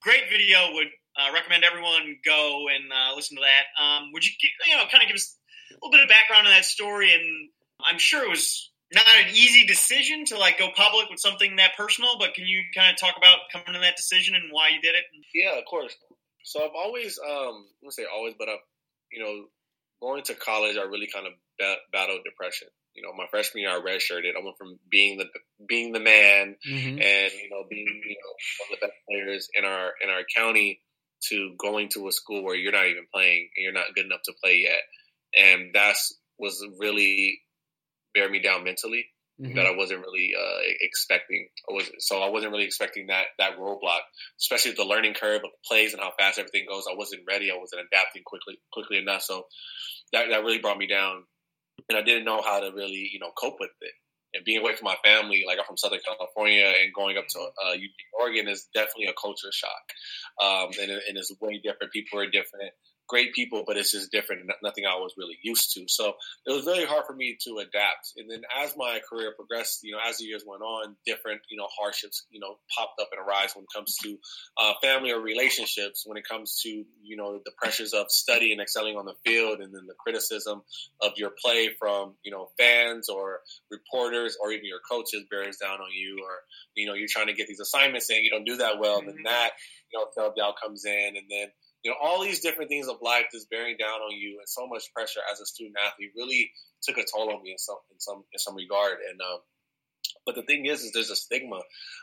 [0.00, 0.72] Great video.
[0.72, 3.64] Would uh, recommend everyone go and uh, listen to that.
[3.82, 4.32] Um, would you
[4.68, 5.36] you know kind of give us
[5.70, 7.12] a little bit of background on that story?
[7.12, 7.50] And
[7.84, 11.76] I'm sure it was not an easy decision to like go public with something that
[11.76, 14.80] personal, but can you kind of talk about coming to that decision and why you
[14.80, 15.04] did it?
[15.34, 15.94] Yeah, of course.
[16.44, 18.62] So I've always, um, I'm gonna say always, but I've,
[19.10, 19.46] you know,
[20.00, 22.68] going to college, I really kind of bat- battled depression.
[22.94, 24.36] You know, my freshman year, I redshirted.
[24.38, 25.26] I went from being the
[25.68, 26.96] being the man mm-hmm.
[26.96, 30.22] and you know being you know one of the best players in our in our
[30.34, 30.80] county
[31.28, 34.22] to going to a school where you're not even playing and you're not good enough
[34.24, 34.82] to play yet,
[35.36, 37.40] and that's was really
[38.14, 39.06] bear me down mentally
[39.40, 39.54] mm-hmm.
[39.54, 41.48] that I wasn't really uh, expecting.
[41.70, 44.00] I was so I wasn't really expecting that that roadblock,
[44.40, 46.84] especially the learning curve of plays and how fast everything goes.
[46.90, 47.50] I wasn't ready.
[47.50, 49.22] I wasn't adapting quickly quickly enough.
[49.22, 49.44] So
[50.12, 51.24] that that really brought me down,
[51.88, 53.92] and I didn't know how to really you know cope with it.
[54.34, 57.38] And being away from my family, like I'm from Southern California, and going up to
[57.40, 57.74] uh,
[58.20, 59.86] Oregon is definitely a culture shock,
[60.42, 61.92] um, and, and it's way different.
[61.92, 62.72] People are different
[63.08, 64.42] great people, but it's just different.
[64.62, 65.84] Nothing I was really used to.
[65.88, 66.14] So
[66.46, 68.12] it was very hard for me to adapt.
[68.16, 71.56] And then as my career progressed, you know, as the years went on, different, you
[71.56, 74.18] know, hardships, you know, popped up and arise when it comes to
[74.58, 76.68] uh, family or relationships, when it comes to,
[77.02, 80.62] you know, the pressures of study and excelling on the field, and then the criticism
[81.00, 83.40] of your play from, you know, fans or
[83.70, 86.38] reporters or even your coaches bears down on you, or,
[86.74, 89.08] you know, you're trying to get these assignments and you don't do that well, and
[89.08, 89.24] then mm-hmm.
[89.24, 89.50] that,
[89.92, 91.48] you know, self doubt comes in, and then
[91.86, 94.66] you know, all these different things of life just bearing down on you and so
[94.66, 96.50] much pressure as a student athlete really
[96.82, 98.96] took a toll on me in some in some in some regard.
[99.08, 99.38] And um,
[100.26, 101.60] but the thing is, is there's a stigma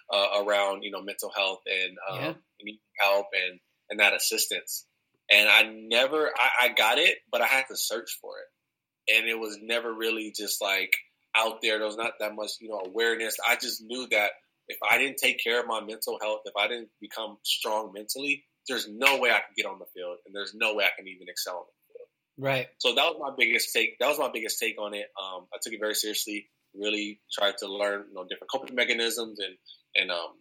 [0.10, 2.74] uh, around you know mental health and um, yeah.
[3.02, 4.86] help and and that assistance.
[5.30, 9.28] And I never I, I got it, but I had to search for it, and
[9.28, 10.96] it was never really just like
[11.36, 11.78] out there.
[11.78, 13.36] There was not that much you know awareness.
[13.46, 14.32] I just knew that
[14.70, 18.46] if I didn't take care of my mental health, if I didn't become strong mentally,
[18.68, 21.08] there's no way I can get on the field, and there's no way I can
[21.08, 22.10] even excel on the field.
[22.38, 22.68] Right.
[22.78, 24.00] So that was my biggest take.
[24.00, 25.08] That was my biggest take on it.
[25.22, 26.50] Um, I took it very seriously.
[26.76, 29.56] Really tried to learn, you know, different coping mechanisms and
[29.96, 30.34] and um,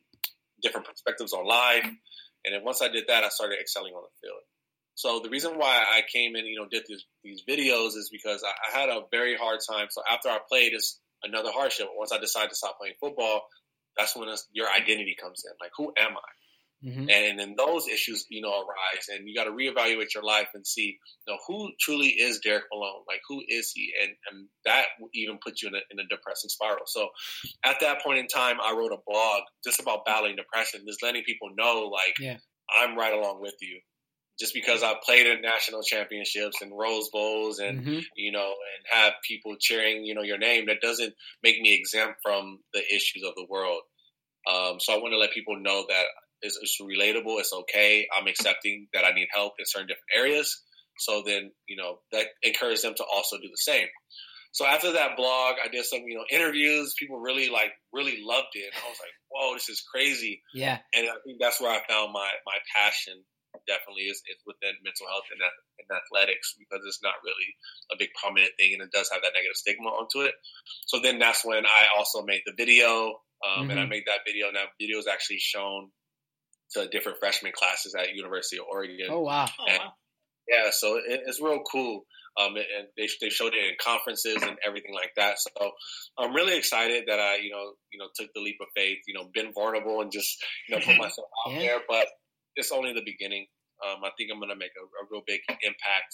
[0.62, 1.84] different perspectives on life.
[2.44, 4.40] And then once I did that, I started excelling on the field.
[4.94, 8.44] So the reason why I came in, you know, did these, these videos is because
[8.44, 9.86] I, I had a very hard time.
[9.90, 11.88] So after I played, it's another hardship.
[11.96, 13.42] Once I decided to stop playing football,
[13.96, 15.52] that's when your identity comes in.
[15.60, 16.30] Like, who am I?
[16.84, 17.10] Mm-hmm.
[17.10, 20.66] And then those issues, you know, arise, and you got to reevaluate your life and
[20.66, 23.04] see, you know, who truly is Derek Malone?
[23.06, 23.92] Like, who is he?
[24.02, 26.82] And and that even puts you in a, in a depressing spiral.
[26.86, 27.08] So,
[27.64, 31.22] at that point in time, I wrote a blog just about battling depression, just letting
[31.22, 32.38] people know, like, yeah.
[32.68, 33.80] I'm right along with you.
[34.40, 38.00] Just because I played in national championships and Rose Bowls, and mm-hmm.
[38.16, 41.14] you know, and have people cheering, you know, your name, that doesn't
[41.44, 43.82] make me exempt from the issues of the world.
[44.50, 46.06] Um, so I want to let people know that
[46.42, 47.38] it's, it's relatable.
[47.40, 48.06] It's okay.
[48.14, 50.60] I'm accepting that I need help in certain different areas.
[50.98, 53.86] So then, you know, that encouraged them to also do the same.
[54.52, 56.94] So after that blog, I did some, you know, interviews.
[56.98, 58.68] People really like, really loved it.
[58.68, 60.42] And I was like, whoa, this is crazy.
[60.52, 60.78] Yeah.
[60.92, 63.24] And I think that's where I found my, my passion
[63.68, 67.48] definitely is, is within mental health and, and athletics because it's not really
[67.92, 70.34] a big prominent thing and it does have that negative stigma onto it.
[70.84, 73.70] So then that's when I also made the video um, mm-hmm.
[73.70, 73.90] and I mm-hmm.
[73.90, 75.92] made that video and that video is actually shown
[76.74, 79.06] to different freshman classes at University of Oregon.
[79.10, 79.48] Oh wow!
[79.66, 79.92] And, oh, wow.
[80.48, 82.04] Yeah, so it, it's real cool.
[82.40, 85.36] Um, and they, they showed it in conferences and everything like that.
[85.38, 85.50] So
[86.18, 88.98] I'm really excited that I, you know, you know, took the leap of faith.
[89.06, 91.60] You know, been vulnerable and just, you know, put myself out yeah.
[91.60, 91.80] there.
[91.86, 92.06] But
[92.56, 93.46] it's only the beginning.
[93.84, 96.12] Um, I think I'm going to make a, a, real big impact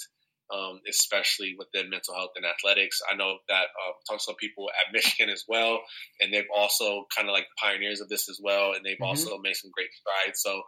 [0.52, 3.00] um, especially within mental health and athletics.
[3.10, 5.80] I know that uh, talked to some people at Michigan as well,
[6.20, 9.04] and they've also kind of like pioneers of this as well, and they've mm-hmm.
[9.04, 10.40] also made some great strides.
[10.42, 10.62] So.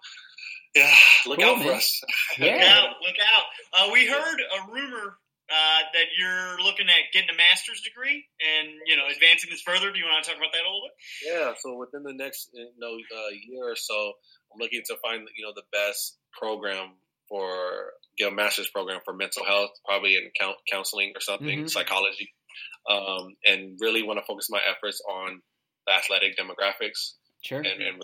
[0.73, 0.95] Yeah,
[1.27, 1.67] look cool, out man.
[1.67, 2.01] for us.
[2.39, 2.55] Yeah.
[2.55, 2.89] look out!
[3.03, 3.43] Look out!
[3.75, 5.19] Uh, we heard a rumor
[5.51, 9.91] uh, that you're looking at getting a master's degree and you know advancing this further.
[9.91, 10.95] Do you want to talk about that a little bit?
[11.27, 11.51] Yeah.
[11.59, 14.15] So within the next you know uh, year or so,
[14.55, 16.95] I'm looking to find you know the best program
[17.31, 20.31] for get a master's program for mental health, probably in
[20.71, 21.67] counseling or something, mm-hmm.
[21.67, 22.35] psychology,
[22.91, 25.41] um, and really want to focus my efforts on
[25.87, 27.59] the athletic demographics sure.
[27.59, 28.03] and, and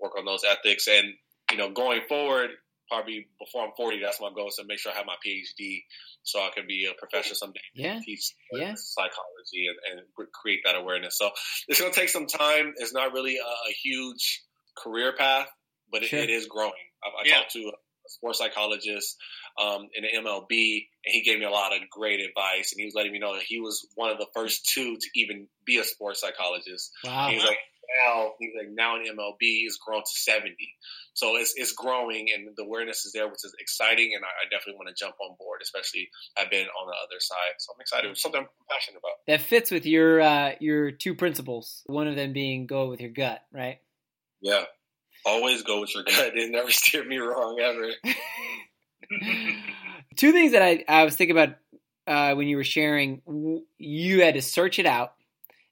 [0.00, 0.86] work on those ethics.
[0.88, 1.12] And
[1.50, 2.50] you know, going forward,
[2.88, 5.82] probably before I'm 40, that's my goal is to make sure I have my PhD
[6.22, 7.60] so I can be a professor someday.
[7.74, 7.98] Yeah.
[8.04, 8.74] Teach yeah.
[8.76, 11.18] psychology and, and, create that awareness.
[11.18, 11.30] So
[11.68, 12.74] it's going to take some time.
[12.76, 14.42] It's not really a, a huge
[14.76, 15.48] career path,
[15.90, 16.20] but it, sure.
[16.20, 16.72] it is growing.
[17.02, 17.34] I, I yeah.
[17.38, 17.72] talked to
[18.12, 19.16] sports psychologist
[19.60, 22.72] um, in the MLB, and he gave me a lot of great advice.
[22.72, 25.08] And he was letting me know that he was one of the first two to
[25.14, 26.90] even be a sports psychologist.
[27.04, 27.28] Wow.
[27.30, 27.58] he's like,
[28.04, 30.74] now he's like now in MLB he's grown to seventy,
[31.14, 34.12] so it's it's growing and the awareness is there, which is exciting.
[34.14, 37.20] And I, I definitely want to jump on board, especially I've been on the other
[37.20, 38.10] side, so I'm excited.
[38.10, 39.12] It's something I'm passionate about.
[39.26, 41.82] That fits with your uh, your two principles.
[41.86, 43.78] One of them being go with your gut, right?
[44.40, 44.64] Yeah,
[45.24, 46.32] always go with your gut.
[46.36, 47.90] It never steered me wrong ever.
[50.16, 51.56] Two things that I, I was thinking about
[52.06, 53.22] uh, when you were sharing,
[53.78, 55.14] you had to search it out,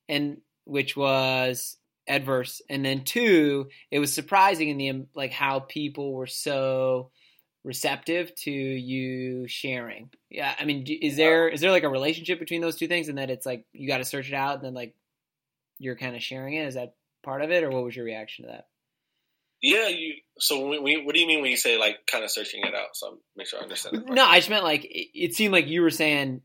[0.09, 6.13] and which was adverse, and then two, it was surprising in the like how people
[6.13, 7.11] were so
[7.65, 10.11] receptive to you sharing.
[10.31, 13.19] Yeah, I mean, is there is there like a relationship between those two things, and
[13.19, 14.95] that it's like you got to search it out, and then like
[15.79, 16.67] you're kind of sharing it?
[16.67, 18.67] Is that part of it, or what was your reaction to that?
[19.62, 20.14] Yeah, you.
[20.38, 22.75] So, when, when, what do you mean when you say like kind of searching it
[22.75, 22.88] out?
[22.94, 24.07] So, I'm make sure I understand.
[24.07, 26.40] No, I just meant like it, it, seemed like you were saying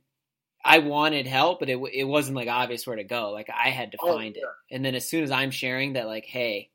[0.64, 3.32] I wanted help, but it it wasn't like obvious where to go.
[3.32, 4.44] Like I had to oh, find yeah.
[4.44, 6.70] it, and then as soon as I'm sharing that, like, hey,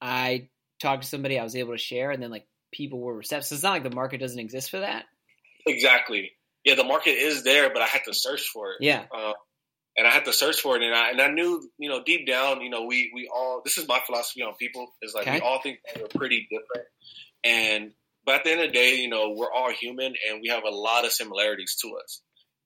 [0.00, 0.48] I
[0.80, 3.46] talked to somebody, I was able to share, and then like people were receptive.
[3.46, 5.04] So it's not like the market doesn't exist for that.
[5.66, 6.32] Exactly.
[6.64, 8.78] Yeah, the market is there, but I had to search for it.
[8.80, 9.04] Yeah.
[9.10, 9.32] Uh,
[9.96, 12.26] and I had to search for it, and I and I knew, you know, deep
[12.26, 15.36] down, you know, we we all this is my philosophy on people is like okay.
[15.36, 16.88] we all think we're pretty different,
[17.44, 17.92] and
[18.24, 20.64] but at the end of the day, you know, we're all human, and we have
[20.64, 22.22] a lot of similarities to us.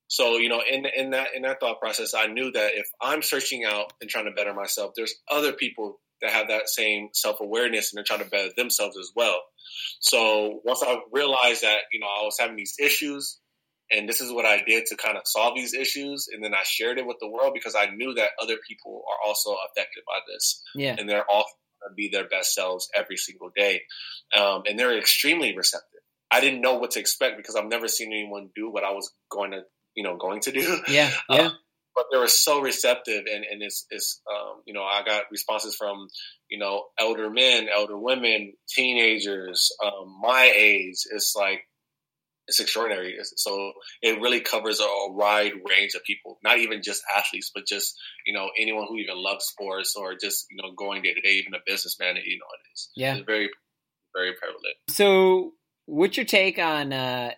[0.08, 3.22] So you know, in in that in that thought process, I knew that if I'm
[3.22, 7.40] searching out and trying to better myself, there's other people that have that same self
[7.40, 9.36] awareness and they're trying to better themselves as well.
[10.00, 13.40] So once I realized that you know I was having these issues,
[13.90, 16.28] and this is what I did to kind of solve these issues.
[16.32, 19.28] And then I shared it with the world because I knew that other people are
[19.28, 20.62] also affected by this.
[20.74, 20.96] Yeah.
[20.98, 21.44] And they're all
[21.80, 23.82] going to be their best selves every single day.
[24.36, 26.00] Um, and they're extremely receptive.
[26.30, 29.12] I didn't know what to expect because I've never seen anyone do what I was
[29.30, 29.62] going to,
[29.94, 30.78] you know, going to do.
[30.88, 31.10] Yeah.
[31.30, 31.46] Yeah.
[31.46, 31.52] Um,
[31.94, 35.76] but they were so receptive and, and it's, it's um, you know, I got responses
[35.76, 36.08] from,
[36.50, 41.04] you know, elder men, elder women, teenagers, um, my age.
[41.12, 41.60] It's like,
[42.46, 43.16] it's extraordinary.
[43.36, 47.96] So it really covers a wide range of people, not even just athletes, but just
[48.26, 51.34] you know anyone who even loves sports or just you know going day to day,
[51.34, 52.16] even a businessman.
[52.16, 52.90] You know, it is.
[52.94, 53.50] Yeah, it's very
[54.14, 54.76] very prevalent.
[54.88, 55.52] So,
[55.86, 57.32] what's your take on uh,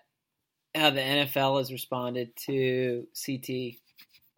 [0.74, 3.76] how the NFL has responded to CT?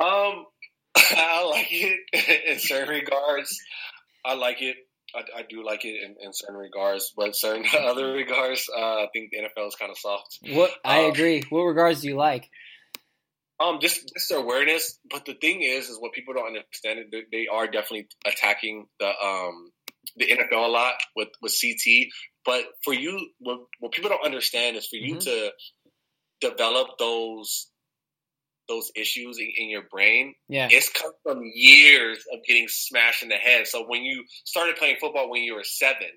[0.01, 0.47] Um,
[0.97, 2.01] I like it
[2.53, 3.59] in certain regards.
[4.25, 4.77] I like it.
[5.15, 9.07] I, I do like it in, in, certain regards, but certain other regards, uh, I
[9.13, 10.39] think the NFL is kind of soft.
[10.51, 11.43] What I um, agree.
[11.49, 12.49] What regards do you like?
[13.61, 14.99] Um, just just awareness.
[15.11, 17.01] But the thing is, is what people don't understand.
[17.11, 19.73] They, they are definitely attacking the um
[20.17, 22.09] the NFL a lot with with CT.
[22.45, 25.21] But for you, what, what people don't understand is for you mm-hmm.
[25.21, 25.53] to
[26.41, 27.69] develop those
[28.69, 30.69] those issues in, in, your brain, yeah.
[30.71, 33.67] it's come from years of getting smashed in the head.
[33.67, 36.09] So when you started playing football when you were seven,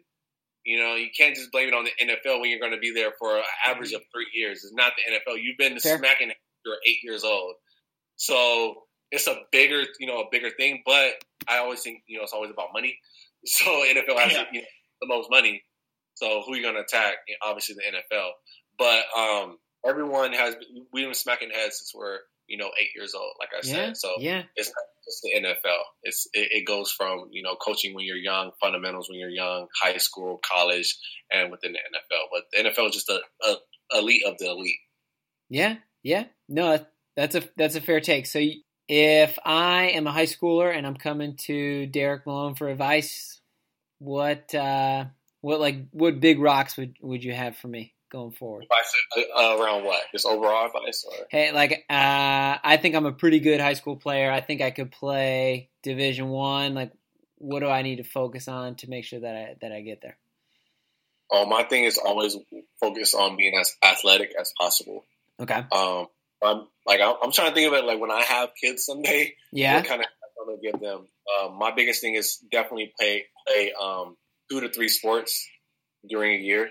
[0.65, 2.93] you know, you can't just blame it on the NFL when you're going to be
[2.93, 4.63] there for an average of three years.
[4.63, 5.37] It's not the NFL.
[5.41, 5.97] You've been Fair.
[5.97, 6.31] smacking
[6.65, 7.55] you're eight years old.
[8.17, 10.83] So it's a bigger, you know, a bigger thing.
[10.85, 11.13] But
[11.47, 12.97] I always think, you know, it's always about money.
[13.43, 14.43] So NFL has yeah.
[14.51, 14.67] you know,
[15.01, 15.63] the most money.
[16.13, 17.15] So who are you going to attack?
[17.41, 18.29] obviously the NFL.
[18.77, 20.55] But um, everyone has
[20.93, 22.19] we've been smacking heads since we're
[22.51, 23.31] you know eight years old.
[23.39, 25.81] Like I said, so yeah, it's not just the NFL.
[26.03, 29.67] It's it, it, goes from you know coaching when you're young, fundamentals when you're young,
[29.81, 30.97] high school, college,
[31.31, 32.25] and within the NFL.
[32.31, 34.79] But the NFL is just a, a elite of the elite.
[35.49, 36.85] Yeah, yeah, no,
[37.15, 38.25] that's a that's a fair take.
[38.25, 38.41] So
[38.89, 43.39] if I am a high schooler and I'm coming to Derek Malone for advice,
[43.99, 45.05] what uh,
[45.39, 47.93] what like what big rocks would would you have for me?
[48.11, 48.67] Going forward.
[49.17, 50.03] Uh, around what?
[50.11, 51.05] Just overall advice?
[51.07, 51.25] Or?
[51.29, 54.31] Hey, like uh, I think I'm a pretty good high school player.
[54.31, 56.75] I think I could play Division One.
[56.75, 56.91] Like,
[57.37, 60.01] what do I need to focus on to make sure that I that I get
[60.01, 60.17] there?
[61.31, 62.35] Oh, my thing is always
[62.79, 65.05] focus on being as athletic as possible.
[65.39, 65.63] Okay.
[65.71, 66.07] Um,
[66.43, 69.33] I'm like I'm trying to think of it like when I have kids someday.
[69.51, 69.81] Yeah.
[69.81, 70.07] Kind of
[70.45, 71.07] going to give them.
[71.43, 74.17] Um, my biggest thing is definitely play play um,
[74.49, 75.47] two to three sports
[76.07, 76.69] during a year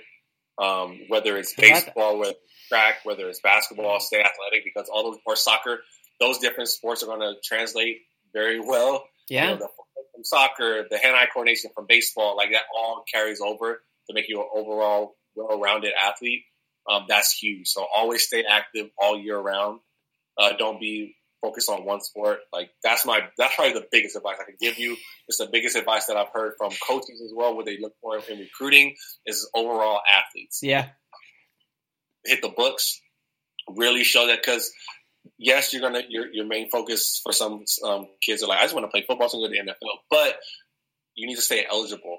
[0.59, 5.21] um, whether it's baseball, whether it's track, whether it's basketball, stay athletic because all those
[5.27, 5.81] or soccer,
[6.21, 7.99] those different sports are going to translate
[8.33, 9.05] very well.
[9.29, 9.45] Yeah.
[9.45, 9.69] You know, the,
[10.15, 14.41] from soccer, the hand-eye coordination from baseball, like that all carries over to make you
[14.41, 16.43] an overall well-rounded athlete.
[16.89, 17.69] Um, that's huge.
[17.69, 19.81] So always stay active all year round.
[20.37, 22.41] Uh, don't be focus on one sport.
[22.53, 24.97] Like that's my that's probably the biggest advice I can give you.
[25.29, 28.19] It's the biggest advice that I've heard from coaches as well, what they look for
[28.19, 28.95] in recruiting
[29.27, 30.61] is overall athletes.
[30.63, 30.89] Yeah,
[32.25, 33.01] hit the books.
[33.69, 34.73] Really show that because
[35.39, 38.75] yes, you're gonna your your main focus for some um, kids are like I just
[38.75, 40.37] want to play football, so go to the NFL, but
[41.15, 42.19] you need to stay eligible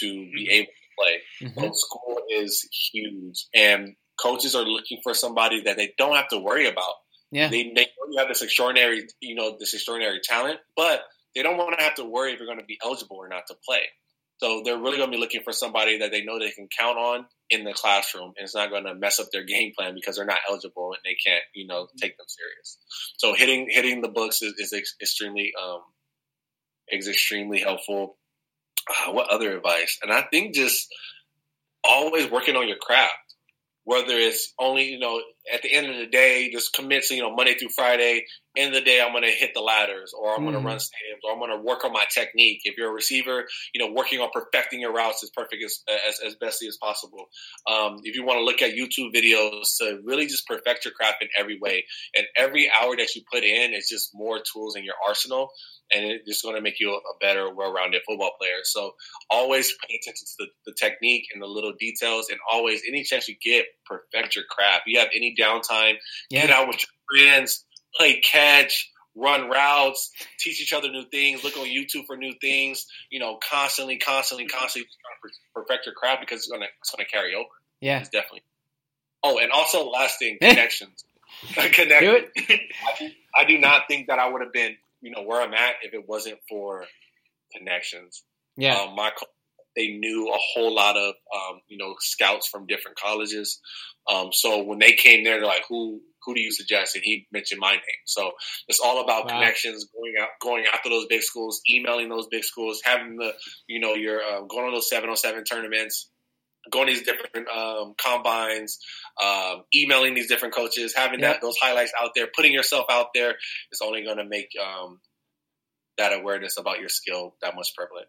[0.00, 0.52] to be mm-hmm.
[0.52, 1.48] able to play.
[1.48, 1.72] Mm-hmm.
[1.74, 6.68] School is huge, and coaches are looking for somebody that they don't have to worry
[6.68, 6.94] about
[7.30, 7.48] yeah.
[7.48, 11.02] They, they know you have this extraordinary, you know, this extraordinary talent, but
[11.34, 13.46] they don't want to have to worry if you're going to be eligible or not
[13.48, 13.82] to play.
[14.38, 16.96] So they're really going to be looking for somebody that they know they can count
[16.96, 20.16] on in the classroom, and it's not going to mess up their game plan because
[20.16, 22.78] they're not eligible and they can't, you know, take them serious.
[23.16, 25.80] So hitting hitting the books is, is extremely um,
[26.88, 28.16] is extremely helpful.
[28.88, 29.98] Uh, what other advice?
[30.02, 30.86] And I think just
[31.82, 33.28] always working on your craft
[33.88, 35.18] whether it's only, you know,
[35.52, 38.24] at the end of the day, just commit to, you know, Monday through Friday,
[38.56, 40.50] end of the day, I'm going to hit the ladders or I'm mm.
[40.50, 42.60] going to run stadiums or I'm going to work on my technique.
[42.64, 46.20] If you're a receiver, you know, working on perfecting your routes as perfect as, as,
[46.26, 47.26] as bestly as possible.
[47.70, 51.22] Um, if you want to look at YouTube videos to really just perfect your craft
[51.22, 51.84] in every way
[52.16, 55.50] and every hour that you put in is just more tools in your arsenal
[55.92, 58.60] and it's just going to make you a better, well-rounded football player.
[58.64, 58.92] So
[59.30, 63.28] always pay attention to the, the, technique and the little details, and always, any chance
[63.28, 64.82] you get, perfect your craft.
[64.86, 65.96] You have any downtime,
[66.30, 66.46] yeah.
[66.46, 67.64] get out with your friends,
[67.96, 72.86] play catch, run routes, teach each other new things, look on YouTube for new things.
[73.10, 74.88] You know, constantly, constantly, constantly
[75.54, 77.48] perfect your craft because it's gonna it's gonna carry over.
[77.80, 78.42] Yeah, it's definitely.
[79.22, 81.04] Oh, and also last thing, connections.
[81.54, 82.00] Connect.
[82.00, 82.32] Do it.
[82.86, 85.76] I, I do not think that I would have been you know where I'm at
[85.82, 86.84] if it wasn't for
[87.56, 88.22] connections.
[88.56, 89.10] Yeah, um, my
[89.78, 93.60] they knew a whole lot of um, you know scouts from different colleges.
[94.12, 97.26] Um, so when they came there, they're like, "Who who do you suggest?" And he
[97.32, 98.02] mentioned my name.
[98.06, 98.32] So
[98.66, 99.38] it's all about wow.
[99.38, 103.32] connections, going out, going after those big schools, emailing those big schools, having the
[103.68, 106.10] you know your uh, going on those seven on seven tournaments
[106.70, 108.78] going to these different um, combines,
[109.22, 113.36] um, emailing these different coaches, having that those highlights out there, putting yourself out there
[113.72, 115.00] is only going to make um,
[115.98, 118.08] that awareness about your skill that much prevalent.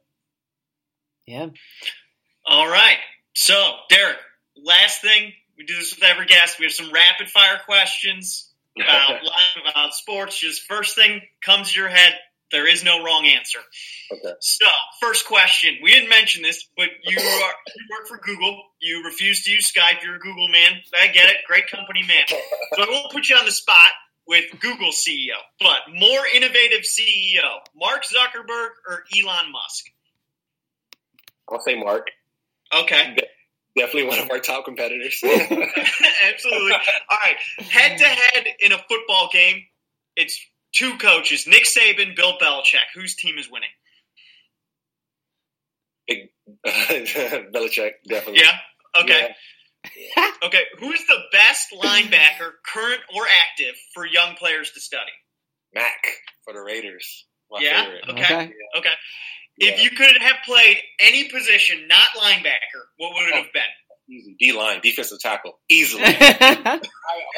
[1.30, 1.50] Yeah.
[2.48, 2.98] All right.
[3.36, 3.54] So,
[3.88, 4.18] Derek,
[4.58, 6.58] last thing We do this with every guest.
[6.58, 10.40] We have some rapid fire questions about life, about sports.
[10.40, 12.14] Just first thing comes to your head.
[12.52, 13.60] There is no wrong answer.
[14.12, 14.34] Okay.
[14.40, 14.66] So,
[15.00, 15.76] first question.
[15.84, 18.64] We didn't mention this, but you are you work for Google.
[18.82, 20.02] You refuse to use Skype.
[20.04, 20.72] You're a Google man.
[21.00, 21.36] I get it.
[21.46, 22.26] Great company man.
[22.28, 23.92] So I won't put you on the spot
[24.26, 29.86] with Google CEO, but more innovative CEO, Mark Zuckerberg or Elon Musk?
[31.52, 32.08] I'll say Mark.
[32.74, 33.16] Okay.
[33.78, 35.22] Definitely one of our top competitors.
[35.24, 36.72] Absolutely.
[36.74, 37.38] All right.
[37.70, 39.64] Head to head in a football game,
[40.16, 40.40] it's
[40.74, 42.86] two coaches, Nick Saban, Bill Belichick.
[42.96, 43.70] Whose team is winning?
[46.08, 46.30] Big
[46.66, 48.42] Belichick, definitely.
[48.42, 49.02] Yeah.
[49.02, 49.20] Okay.
[49.20, 49.34] Yeah.
[50.44, 50.60] Okay.
[50.80, 55.12] Who's the best linebacker, current or active, for young players to study?
[55.74, 56.06] Mack
[56.44, 57.26] for the Raiders.
[57.52, 57.84] My Yeah?
[57.84, 58.04] favorite.
[58.10, 58.24] Okay.
[58.24, 58.54] Okay.
[58.78, 58.90] Okay.
[59.60, 59.72] Yeah.
[59.72, 63.64] If you could have played any position, not linebacker, what would it have been?
[64.10, 64.36] Easy.
[64.40, 65.60] D line, defensive tackle.
[65.70, 66.04] Easily.
[66.06, 66.80] I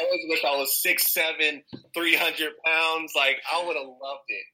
[0.00, 1.62] always wish I was 6'7,
[1.94, 3.12] 300 pounds.
[3.16, 4.46] Like, I would have loved it.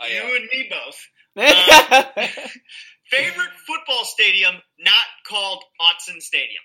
[0.00, 0.98] I, You uh, and me both.
[3.10, 6.62] Favorite football stadium not called Autzen Stadium?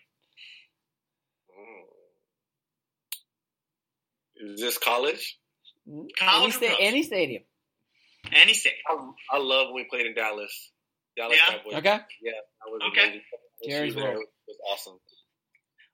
[4.42, 4.54] mm.
[4.56, 5.38] Is this college?
[6.18, 7.44] College or sta- any stadium.
[8.34, 8.80] Any stadium.
[9.32, 10.72] I, I love when we played in Dallas.
[11.18, 11.58] Dallas Yeah?
[11.58, 11.74] Cowboys.
[11.76, 12.00] Okay.
[12.22, 13.02] Yeah, that was Okay.
[13.04, 13.22] amazing.
[13.68, 14.24] Jerry's There World.
[14.48, 15.00] was awesome.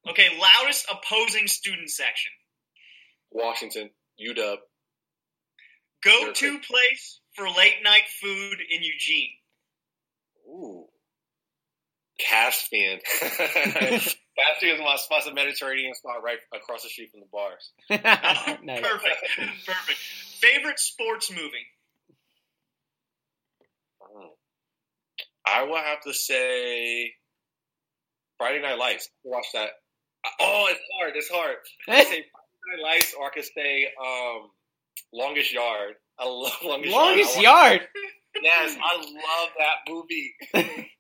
[0.10, 2.32] Okay, loudest opposing student section.
[3.32, 3.90] Washington,
[4.22, 4.58] UW.
[6.04, 9.32] Go to place for late night food in Eugene.
[10.48, 10.86] Ooh.
[12.20, 13.00] Caspian.
[13.20, 17.72] Caspian is my spot's a Mediterranean spot right across the street from the bars.
[17.90, 18.82] nice.
[18.84, 19.66] Perfect.
[19.66, 19.98] Perfect.
[20.40, 21.66] Favorite sports movie?
[24.16, 24.30] Mm.
[25.48, 27.14] I will have to say
[28.38, 29.10] Friday Night Lights.
[29.24, 29.70] Watch that.
[30.40, 31.14] Oh, it's hard.
[31.16, 31.56] It's hard.
[31.90, 32.24] I say Friday
[32.78, 34.50] Night Lights, or I could say um,
[35.14, 35.94] Longest Yard.
[36.20, 37.46] I love Longest, Longest Yard.
[37.56, 37.82] I watch- yard.
[38.42, 40.36] Yes, I love that movie.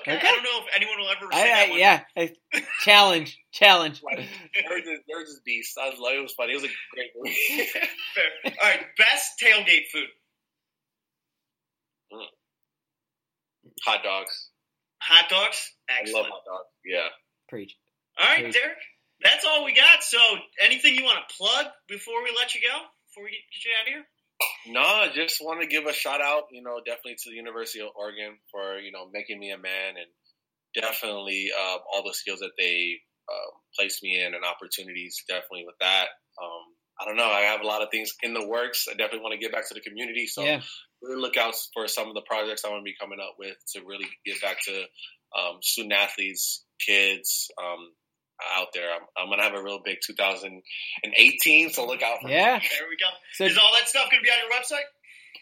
[0.00, 0.16] Okay.
[0.16, 0.26] Okay.
[0.26, 1.78] I don't know if anyone will ever say I, that I, one.
[1.78, 2.00] yeah.
[2.16, 3.38] I- challenge.
[3.52, 4.00] Challenge.
[4.02, 4.20] Like,
[4.66, 5.76] there's this, there's this beast.
[5.78, 6.18] I love it.
[6.18, 6.52] It was funny.
[6.52, 7.68] It was a great movie.
[8.46, 8.80] All right.
[8.96, 10.08] Best tailgate food.
[13.84, 14.50] Hot dogs.
[15.02, 15.72] Hot dogs.
[15.90, 16.70] I love hot dogs.
[16.84, 17.08] Yeah.
[17.48, 17.74] Preach.
[18.18, 18.54] All right, Great.
[18.54, 18.78] Derek.
[19.22, 20.02] That's all we got.
[20.02, 20.18] So,
[20.60, 22.76] anything you want to plug before we let you go?
[23.08, 24.04] Before we get, get you out of here?
[24.66, 27.80] No, I just want to give a shout out, you know, definitely to the University
[27.80, 30.10] of Oregon for, you know, making me a man and
[30.74, 35.78] definitely uh, all the skills that they uh, placed me in and opportunities definitely with
[35.80, 36.08] that.
[36.42, 37.30] Um, I don't know.
[37.30, 38.86] I have a lot of things in the works.
[38.88, 40.26] I definitely want to get back to the community.
[40.26, 40.60] So Yeah.
[41.00, 43.56] really look out for some of the projects I want to be coming up with
[43.74, 44.84] to really give back to
[45.36, 47.90] um, student athletes, kids um,
[48.56, 48.92] out there.
[48.92, 52.60] I'm, I'm going to have a real big 2018, so look out for Yeah.
[52.78, 53.06] There we go.
[53.34, 54.86] So Is all that stuff going to be on your website?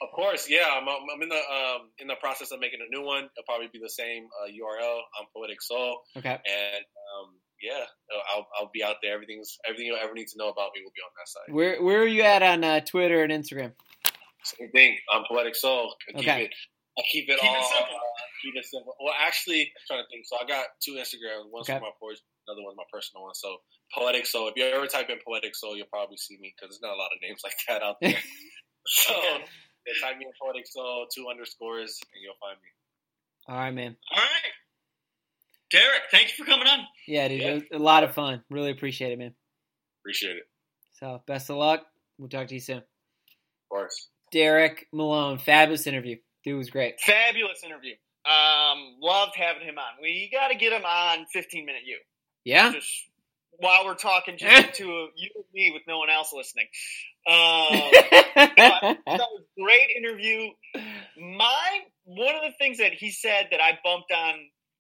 [0.03, 0.65] Of course, yeah.
[0.71, 3.25] I'm, I'm I'm in the um, in the process of making a new one.
[3.37, 4.97] It'll probably be the same uh, URL.
[5.19, 6.31] I'm Poetic Soul, okay.
[6.31, 7.85] and um, yeah,
[8.35, 9.15] I'll I'll be out there.
[9.15, 11.55] Everything's everything you'll ever need to know about me will be on that site.
[11.55, 13.73] Where where are you at on uh, Twitter and Instagram?
[14.43, 14.97] Same thing.
[15.13, 15.95] I'm Poetic Soul.
[16.09, 16.45] I keep Okay.
[16.45, 16.55] it.
[16.99, 17.63] I keep it Keep it all.
[17.71, 17.97] simple.
[17.97, 18.95] uh, keep it simple.
[19.01, 20.27] Well, actually, I'm trying to think.
[20.27, 21.49] So I got two Instagrams.
[21.51, 21.79] One's Okay.
[21.79, 23.35] for my poetry, another one's my personal one.
[23.35, 23.59] So
[23.95, 24.49] Poetic Soul.
[24.49, 27.01] If you ever type in Poetic Soul, you'll probably see me because there's not a
[27.01, 28.17] lot of names like that out there.
[28.87, 32.69] so yeah, type me in Poetic Soul, two underscores, and you'll find me.
[33.49, 33.97] All right, man.
[34.13, 34.53] All right.
[35.71, 36.81] Derek, thank you for coming on.
[37.07, 37.41] Yeah, dude.
[37.41, 37.49] Yeah.
[37.49, 38.43] It was a lot of fun.
[38.51, 39.35] Really appreciate it, man.
[40.03, 40.49] Appreciate it.
[40.99, 41.87] So best of luck.
[42.19, 42.79] We'll talk to you soon.
[42.79, 42.85] Of
[43.69, 44.09] course.
[44.33, 46.17] Derek Malone, fabulous interview.
[46.45, 47.01] Dude was great.
[47.01, 47.95] Fabulous interview.
[48.25, 50.03] Um, loved having him on.
[50.03, 51.99] We got to get him on 15 Minute You.
[52.45, 52.73] Yeah.
[52.73, 53.11] Just
[53.59, 56.67] while we're talking just to you and me with no one else listening.
[57.27, 57.35] Um,
[58.37, 60.51] that was great interview.
[61.17, 64.35] My one of the things that he said that I bumped on,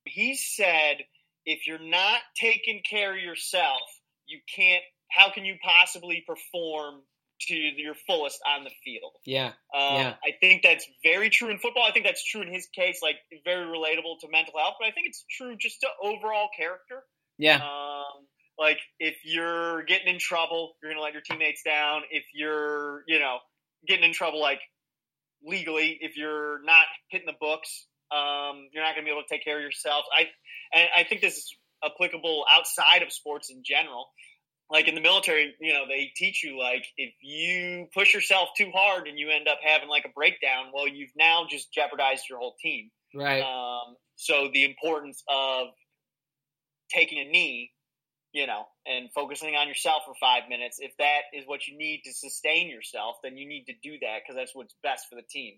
[0.04, 0.98] he said,
[1.44, 3.80] if you're not taking care of yourself,
[4.26, 4.82] you can't.
[5.10, 7.02] How can you possibly perform
[7.48, 9.12] to your fullest on the field?
[9.24, 9.52] yeah.
[9.74, 10.14] Um, Yeah.
[10.22, 11.82] I think that's very true in football.
[11.84, 14.74] I think that's true in his case, like very relatable to mental health.
[14.78, 17.04] But I think it's true just to overall character.
[17.38, 17.56] Yeah.
[17.56, 18.26] Um,
[18.58, 22.02] like if you're getting in trouble, you're gonna let your teammates down.
[22.10, 23.38] If you're, you know,
[23.88, 24.60] getting in trouble like
[25.42, 29.44] legally, if you're not hitting the books, um, you're not gonna be able to take
[29.44, 30.04] care of yourself.
[30.16, 30.26] I
[30.72, 34.08] and I think this is applicable outside of sports in general.
[34.70, 38.70] Like in the military, you know, they teach you like if you push yourself too
[38.72, 42.38] hard and you end up having like a breakdown, well, you've now just jeopardized your
[42.38, 42.90] whole team.
[43.12, 43.42] Right.
[43.42, 45.68] Um, so the importance of
[46.94, 47.72] taking a knee
[48.32, 50.78] you know, and focusing on yourself for five minutes.
[50.80, 54.20] If that is what you need to sustain yourself, then you need to do that
[54.22, 55.54] because that's what's best for the team.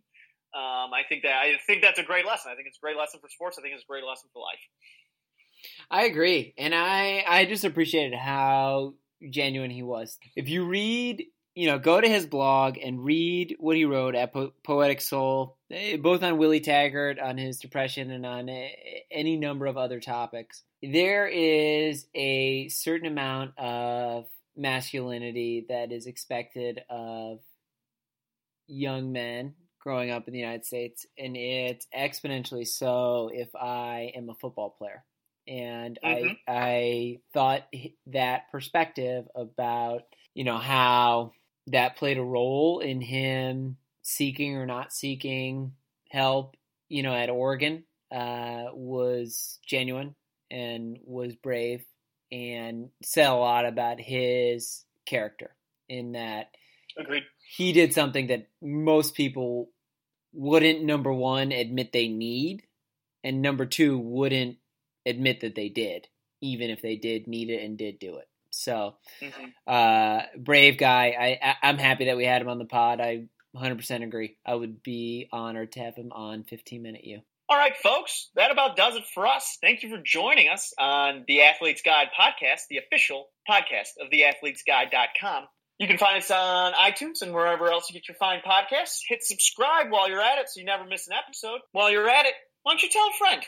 [0.54, 2.52] Um, I think that I think that's a great lesson.
[2.52, 3.58] I think it's a great lesson for sports.
[3.58, 4.60] I think it's a great lesson for life.
[5.90, 8.94] I agree, and I I just appreciated how
[9.30, 10.18] genuine he was.
[10.36, 11.24] If you read,
[11.54, 15.56] you know, go to his blog and read what he wrote at po- Poetic Soul,
[15.70, 18.68] eh, both on Willie Taggart, on his depression, and on eh,
[19.10, 20.62] any number of other topics.
[20.82, 24.26] There is a certain amount of
[24.56, 27.38] masculinity that is expected of
[28.66, 34.28] young men growing up in the United States, and it's exponentially so if I am
[34.30, 35.04] a football player.
[35.48, 36.02] And Mhm.
[36.04, 37.66] I I thought
[38.06, 40.02] that perspective about
[40.34, 41.32] you know how
[41.68, 45.74] that played a role in him seeking or not seeking
[46.10, 46.56] help,
[46.88, 50.14] you know, at Oregon uh, was genuine
[50.50, 51.84] and was brave
[52.30, 55.56] and said a lot about his character
[55.88, 56.48] in that
[56.98, 57.24] Agreed.
[57.56, 59.70] he did something that most people
[60.32, 62.62] wouldn't number one admit they need
[63.24, 64.56] and number two wouldn't
[65.06, 66.08] admit that they did
[66.40, 68.28] even if they did need it and did do it.
[68.50, 71.14] So hmm uh brave guy.
[71.18, 73.00] I, I i'm happy that we had him on the pod.
[73.00, 73.24] I
[73.56, 74.36] 100% agree.
[74.46, 77.20] I would be honored to have him on 15 minute you
[77.50, 79.58] All right, folks, that about does it for us.
[79.60, 85.44] Thank you for joining us on the Athlete's Guide podcast, the official podcast of theathletesguide.com.
[85.82, 89.00] You can find us on iTunes and wherever else you get your fine podcasts.
[89.08, 91.58] Hit subscribe while you're at it so you never miss an episode.
[91.72, 93.42] While you're at it, why don't you tell a friend?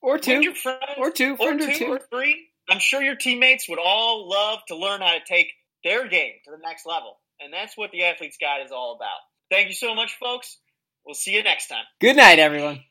[0.00, 2.46] or two your friends, or two or friend or two two or three.
[2.70, 5.52] I'm sure your teammates would all love to learn how to take
[5.84, 7.18] their game to the next level.
[7.40, 9.18] And that's what the Athlete's Guide is all about.
[9.50, 10.56] Thank you so much, folks.
[11.04, 11.84] We'll see you next time.
[12.00, 12.80] good night everyone